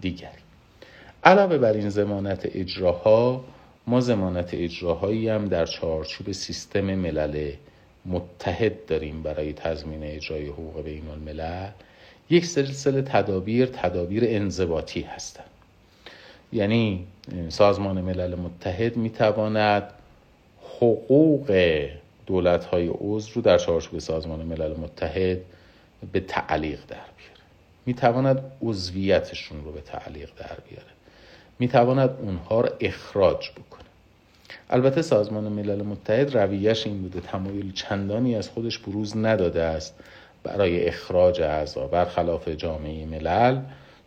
[0.00, 0.44] دیگری.
[1.24, 3.44] علاوه بر این زمانت اجراها
[3.86, 7.50] ما زمانت اجراهایی هم در چارچوب سیستم ملل
[8.06, 11.68] متحد داریم برای تضمین اجرای حقوق بین الملل.
[12.30, 15.53] یک سلسله تدابیر تدابیر انضباطی هستند
[16.54, 17.06] یعنی
[17.48, 19.82] سازمان ملل متحد می‌تواند
[20.76, 21.86] حقوق
[22.26, 25.38] دولت های عضو رو در چارچوب سازمان ملل متحد
[26.12, 27.42] به تعلیق در بیاره.
[27.86, 30.88] می‌تواند عضویتشون رو به تعلیق در بیاره.
[31.58, 33.84] می‌تواند اونها رو اخراج بکنه.
[34.70, 39.94] البته سازمان ملل متحد رویش این بوده تمایل چندانی از خودش بروز نداده است
[40.42, 41.86] برای اخراج اعضا.
[41.86, 43.60] برخلاف جامعه ملل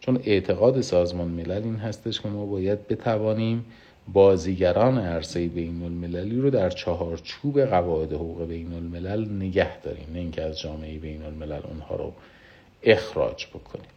[0.08, 3.66] چون اعتقاد سازمان ملل این هستش که ما باید بتوانیم
[4.14, 10.42] بازیگران عرصه بین المللی رو در چهارچوب قواعد حقوق بین الملل نگه داریم نه اینکه
[10.42, 12.14] از جامعه بین الملل اونها رو
[12.84, 13.88] اخراج بکنیم.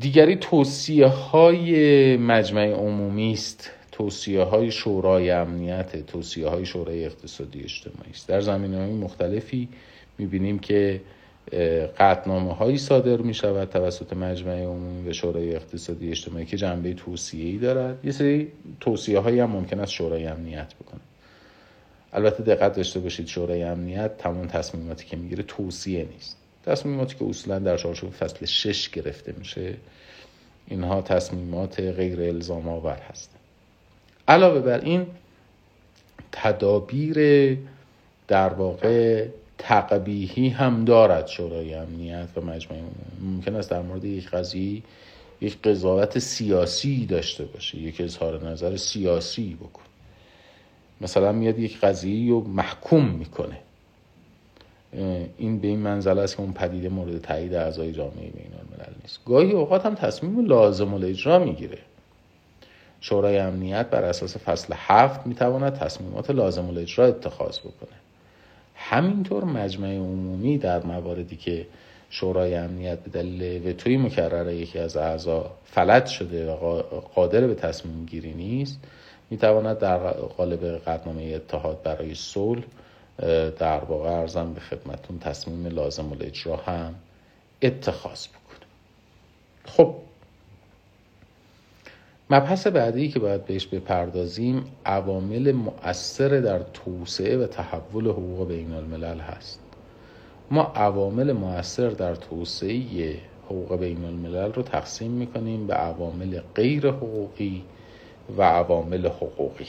[0.00, 3.70] دیگری توصیه های مجمع عمومی است.
[3.92, 8.28] توصیه های شورای امنیت توصیه های شورای اقتصادی اجتماعی است.
[8.28, 9.68] در زمینه های مختلفی
[10.18, 11.00] می‌بینیم که
[11.98, 17.44] قطنامه هایی صادر می شود توسط مجمع عمومی و شورای اقتصادی اجتماعی که جنبه توصیه
[17.44, 18.04] ای دارد.
[18.04, 21.00] یه سری توصیه هایی هم ممکن است شورای امنیت بکنه.
[22.12, 26.36] البته دقت داشته باشید شورای امنیت تمام تصمیماتی که می‌گیره توصیه نیست.
[26.66, 29.74] تصمیماتی که اصولا در چارچوب فصل شش گرفته میشه
[30.68, 33.40] اینها تصمیمات غیر الزام آور هستند.
[34.28, 35.06] علاوه بر این
[36.32, 37.18] تدابیر
[38.28, 39.26] در واقع
[39.58, 42.76] تقبیهی هم دارد شورای امنیت و مجمع
[43.22, 44.82] ممکن است در مورد یک قضیه
[45.40, 49.82] یک قضاوت سیاسی داشته باشه یک اظهار نظر سیاسی بکن.
[51.00, 53.58] مثلا میاد یک قضیه رو محکوم می‌کنه.
[55.38, 59.20] این به این منزله است که اون پدیده مورد تایید اعضای جامعه بین الملل نیست.
[59.26, 61.78] گاهی اوقات هم تصمیم لازم الاجرا می‌گیره.
[63.00, 68.03] شورای امنیت بر اساس فصل هفت می‌تواند تصمیمات لازم الاجرا اتخاذ بکنه.
[68.74, 71.66] همینطور مجمع عمومی در مواردی که
[72.10, 76.82] شورای امنیت به دلیل وتوی مکرره یکی از اعضا فلج شده و
[77.14, 78.80] قادر به تصمیم گیری نیست
[79.30, 82.62] می‌تواند در قالب قدنامه اتحاد برای صلح
[83.58, 86.94] در واقع ارزم به خدمتون تصمیم لازم الاجرا هم
[87.62, 88.66] اتخاذ بکنه
[89.64, 89.94] خب
[92.30, 99.18] مبحث بعدی که باید بهش بپردازیم عوامل مؤثر در توسعه و تحول حقوق بین الملل
[99.18, 99.60] هست.
[100.50, 103.16] ما عوامل مؤثر در توسعه
[103.46, 107.62] حقوق بین الملل رو تقسیم می‌کنیم به عوامل غیر حقوقی
[108.38, 109.68] و عوامل حقوقی.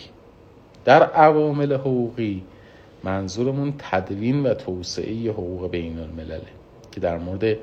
[0.85, 2.43] در عوامل حقوقی
[3.03, 6.41] منظورمون تدوین و توسعه حقوق بین الملله
[6.91, 7.57] که در مورد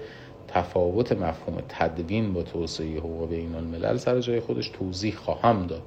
[0.55, 5.83] تفاوت مفهوم تدوین با توسعه حقوق بین الملل سر جای خودش توضیح خواهم داد.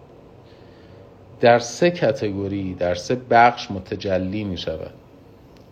[1.40, 4.94] در سه کتگوری در سه بخش متجلی می شود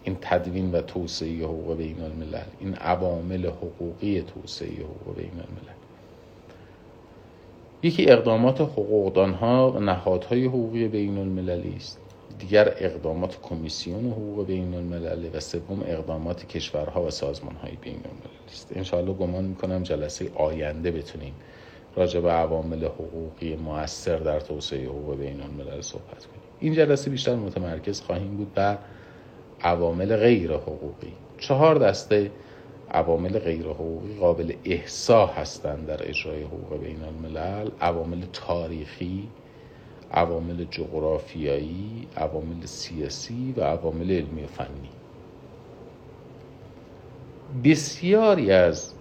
[0.04, 5.74] این تدوین و توسعه حقوق بین الملل این عوامل حقوقی توسعه حقوق بین الملل
[7.84, 12.00] یکی اقدامات حقوقدان ها و نهادهای حقوقی بین المللی است.
[12.40, 18.48] دیگر اقدامات کمیسیون حقوق بین الملل و سوم اقدامات کشورها و سازمان های بین المللی
[18.48, 18.72] است.
[18.76, 21.34] انشاءالله گمان می‌کنم جلسه آینده بتونیم
[21.96, 26.44] راجع به عوامل حقوقی موثر در توسعه حقوق بین الملل صحبت کنیم.
[26.60, 28.78] این جلسه بیشتر متمرکز خواهیم بود بر
[29.62, 31.14] عوامل غیر حقوقی.
[31.38, 32.32] چهار دسته
[32.92, 39.30] عوامل غیر حقوقی قابل احسا هستند در اجرای حقوق بین الملل عوامل تاریخی
[40.14, 44.90] عوامل جغرافیایی عوامل سیاسی و عوامل علمی و فنی.
[47.64, 48.94] بسیاری از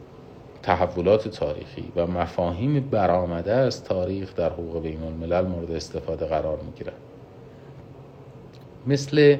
[0.62, 6.72] تحولات تاریخی و مفاهیم برآمده از تاریخ در حقوق بین الملل مورد استفاده قرار می
[6.72, 6.94] گیرند
[8.86, 9.36] مثل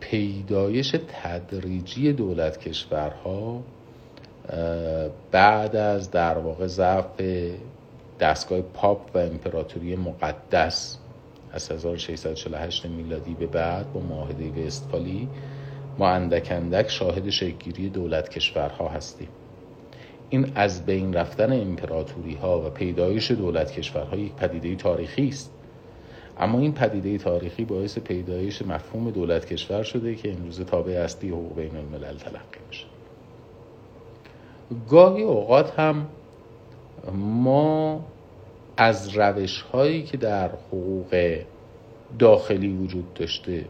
[0.00, 3.60] پیدایش تدریجی دولت کشورها
[5.30, 7.20] بعد از در واقع ضعف
[8.20, 10.98] دستگاه پاپ و امپراتوری مقدس
[11.52, 15.28] از 1648 میلادی به بعد با معاهده وستفالی
[15.98, 19.28] ما اندک اندک شاهد شکلگیری دولت کشورها هستیم.
[20.30, 25.52] این از بین رفتن امپراتوری ها و پیدایش دولت کشورها یک پدیده تاریخی است.
[26.38, 31.56] اما این پدیده تاریخی باعث پیدایش مفهوم دولت کشور شده که امروز تابع اصلی حقوق
[31.56, 32.84] بین الملل تلقی میشه.
[34.88, 36.06] گاهی اوقات هم
[38.76, 41.38] از روش هایی که در حقوق
[42.18, 43.64] داخلی وجود داشته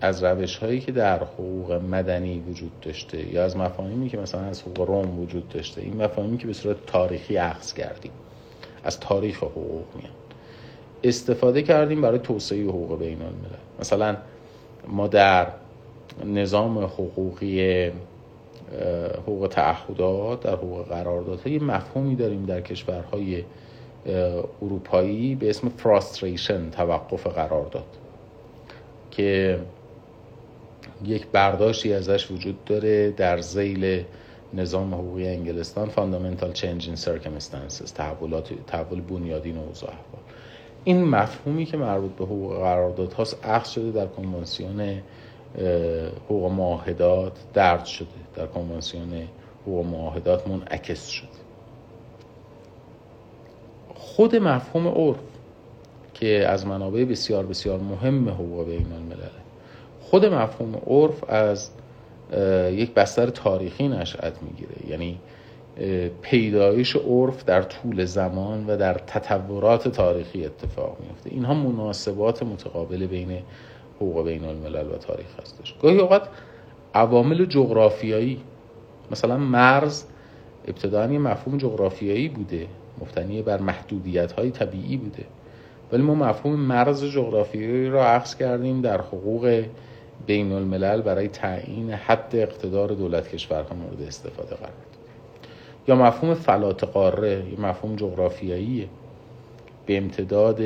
[0.00, 4.62] از روش هایی که در حقوق مدنی وجود داشته یا از مفاهیمی که مثلا از
[4.62, 8.12] حقوق روم وجود داشته این مفاهیمی که به صورت تاریخی اخذ کردیم
[8.84, 10.12] از تاریخ حقوق میان.
[11.04, 13.58] استفاده کردیم برای توسعه حقوق بین الملل.
[13.80, 14.16] مثلا
[14.88, 15.46] ما در
[16.24, 17.90] نظام حقوقی
[19.22, 23.44] حقوق تعهدات در حقوق قراردادها یه مفهومی داریم در کشورهای
[24.62, 27.86] اروپایی به اسم فراستریشن توقف قرارداد
[29.10, 29.58] که
[31.04, 34.04] یک برداشتی ازش وجود داره در زیل
[34.54, 40.22] نظام حقوقی انگلستان Fundamental Change in Circumstances تحولات تحول بنیادین اوضاع احوال.
[40.84, 45.02] این مفهومی که مربوط به حقوق قرارداد هاست اخذ شده در کنوانسیون
[46.24, 49.28] حقوق معاهدات درد شده در کنوانسیون
[49.62, 51.43] حقوق معاهدات منعکس شده.
[54.04, 55.18] خود مفهوم عرف
[56.14, 59.28] که از منابع بسیار بسیار مهم حقوق بین الملل.
[60.00, 61.70] خود مفهوم عرف از
[62.72, 64.90] یک بستر تاریخی نشأت می‌گیره.
[64.90, 65.18] یعنی
[66.22, 73.38] پیدایش عرف در طول زمان و در تطورات تاریخی اتفاق میفته اینها مناسبات متقابل بین
[73.96, 75.74] حقوق بین الملل و تاریخ هستش.
[75.82, 76.28] گاهی اوقات
[76.94, 78.40] عوامل جغرافیایی
[79.10, 80.04] مثلا مرز
[80.68, 82.66] ابتداعا یه مفهوم جغرافیایی بوده.
[83.00, 85.24] مفتنی بر محدودیت های طبیعی بوده.
[85.92, 89.64] ولی ما مفهوم مرز جغرافیایی را عکس کردیم در حقوق
[90.26, 94.72] بین الملل برای تعیین حد اقتدار دولت کشورها مورد استفاده قرار
[95.88, 98.88] یا مفهوم فلات قاره یا مفهوم جغرافیایی
[99.86, 100.60] به امتداد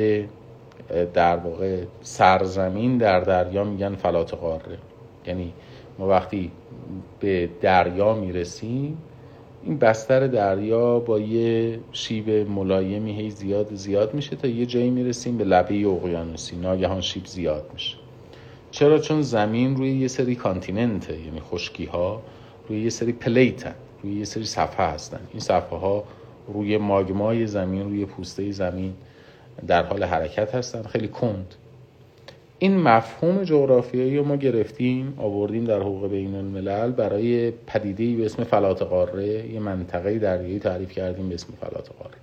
[1.13, 4.77] در واقع سرزمین در دریا میگن فلات قاره.
[5.27, 5.53] یعنی
[5.99, 6.51] ما وقتی
[7.19, 8.97] به دریا می‌رسیم
[9.63, 15.37] این بستر دریا با یه شیب ملایمی هی زیاد زیاد میشه تا یه جایی می‌رسیم
[15.37, 16.55] به لبه اقیانوسی.
[16.55, 17.97] ناگهان شیب زیاد میشه.
[18.71, 22.21] چرا؟ چون زمین روی یه سری کانتیننته یعنی خشکی ها
[22.69, 25.19] روی یه سری پلیتن روی یه سری صفحه هستن.
[25.31, 26.03] این صفحه ها
[26.47, 28.93] روی ماگمای زمین روی پوسته زمین
[29.67, 30.83] در حال حرکت هستن.
[30.83, 31.55] خیلی کند.
[32.59, 38.81] این مفهوم جغرافیایی ما گرفتیم آوردیم در حقوق بین الملل برای پدیده به اسم فلات
[38.81, 39.49] قاره.
[39.49, 42.15] یه منطقه دریایی تعریف کردیم به اسم فلات قاره.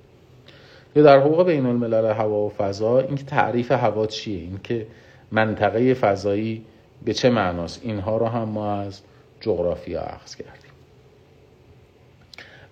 [0.97, 4.87] یا در حقوق بین الملل هوا و فضا اینکه تعریف هوا چیه؟ اینکه
[5.33, 6.65] منطقه فضایی
[7.05, 9.01] به چه معناست؟ اینها رو هم ما از
[9.41, 10.71] جغرافیا اخذ کردیم.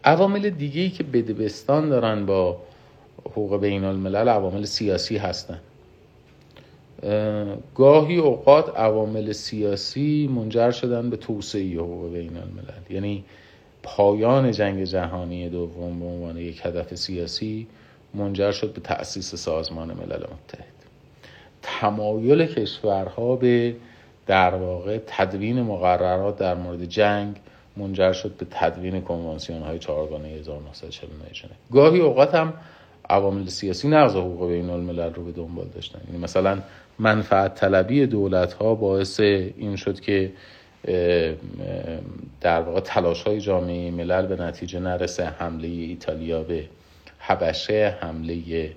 [0.05, 2.57] عوامل دیگه ای که بدبستان دارن با
[3.31, 5.61] حقوق بین الملل عوامل سیاسی هستن.
[7.75, 13.25] گاهی اوقات عوامل سیاسی منجر شدن به توسعه حقوق بین الملل یعنی
[13.83, 17.67] پایان جنگ جهانی دوم به عنوان یک هدف سیاسی
[18.15, 20.75] منجر شد به تأسیس سازمان ملل متحد.
[21.63, 23.77] تمایل کشورها به
[24.27, 27.37] در واقع تدوین مقررات در مورد جنگ
[27.77, 32.53] منجر شد به تدوین کنوانسیون های چهارگانه 1949 ژنو گاهی اوقات هم
[33.11, 36.01] عوامل سیاسی نقض حقوق بین الملل رو به دنبال داشتن.
[36.07, 36.59] یعنی مثلا
[36.99, 40.33] منفعت طلبی دولت ها باعث این شد که
[42.41, 46.65] در واقع تلاش های جامعه ملل به نتیجه نرسه حمله ایتالیا به
[47.19, 48.71] حبشه حمله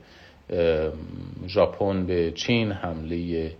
[1.48, 3.52] ژاپن به چین حمله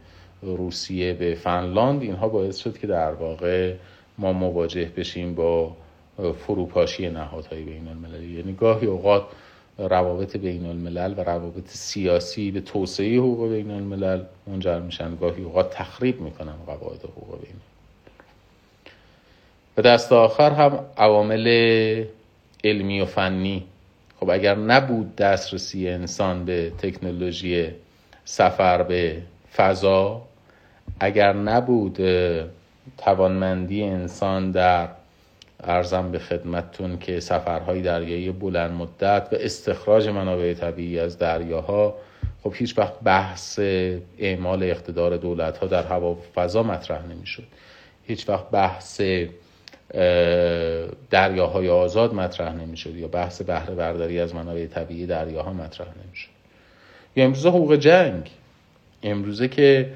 [0.42, 2.02] روسیه به فنلاند.
[2.02, 3.74] اینها باعث شد که در واقع
[4.18, 5.76] ما مواجه بشیم با
[6.40, 8.38] فروپاشی نهادهای بین المللی.
[8.38, 9.24] یعنی گاهی اوقات
[9.78, 15.16] روابط بین الملل و روابط سیاسی به توسعه حقوق بین الملل منجر میشن.
[15.16, 17.56] گاهی اوقات تخریب می‌کنن قواعد حقوق بین.
[19.78, 21.48] و دست آخر هم عوامل
[22.64, 23.64] علمی و فنی.
[24.20, 27.68] خب اگر نبود دسترسی انسان به تکنولوژی
[28.26, 29.22] سفر به
[29.56, 30.22] فضا
[31.00, 31.98] اگر نبود
[32.98, 34.88] توانمندی انسان در
[35.64, 41.96] ارزم به خدمتتون که سفرهای دریایی بلند مدت و استخراج منابع طبیعی از دریاها
[42.44, 43.60] خب هیچ وقت بحث
[44.18, 47.44] اعمال اقتدار دولت ها در هوا فضا مطرح نمی‌شد.
[48.04, 49.02] هیچ وقت بحث
[51.10, 56.30] دریاهای آزاد مطرح نمی‌شد یا بحث بهره برداری از منابع طبیعی دریاها مطرح نمی‌شد.
[57.16, 58.30] یا امروزه حقوق جنگ.
[59.04, 59.94] امروزه که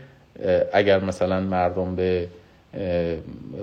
[0.73, 2.27] اگر مثلا مردم به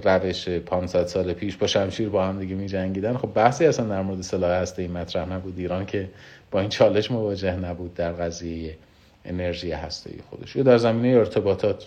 [0.05, 4.03] روش 500 سال پیش با شمشیر با هم دیگه می جنگیدن خب بحثی اصلا در
[4.03, 5.59] مورد سلاح هسته این مطرح نبود.
[5.59, 6.09] ایران که
[6.51, 8.77] با این چالش مواجه نبود در قضیه
[9.25, 10.57] انرژی هسته خودش.
[10.57, 11.87] یا در زمینه ارتباطات.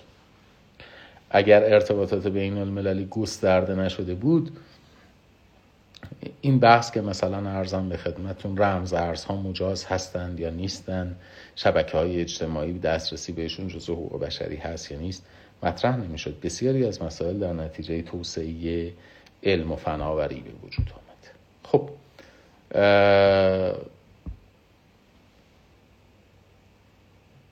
[1.29, 4.51] اگر ارتباطات بین المللی گسترده نشده بود
[6.41, 11.15] این بحث که مثلا ارزم به خدمتون رمز ارزها مجاز هستند یا نیستند
[11.55, 15.25] شبکه های اجتماعی دسترسی بهشون جزو حقوق بشری هست یا نیست
[15.63, 16.39] مطرح نمی‌شد.
[16.39, 18.93] بسیاری از مسائل در نتیجه توسعه
[19.43, 21.01] علم و فناوری به وجود آمد.
[21.63, 21.89] خب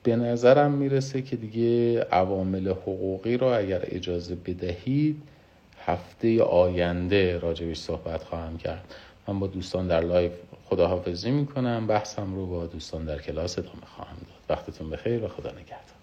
[0.02, 5.22] به نظرم می‌رسه که دیگه عوامل حقوقی رو اگر اجازه بدهید
[5.86, 8.94] هفته آینده راجبش صحبت خواهم کرد.
[9.28, 10.32] من با دوستان در لایو
[10.64, 11.86] خداحافظی می‌کنم.
[11.86, 14.58] بحثم رو با دوستان در کلاس ادامه خواهم داد.
[14.58, 15.99] وقتتون بخیر و خدا نگهدار.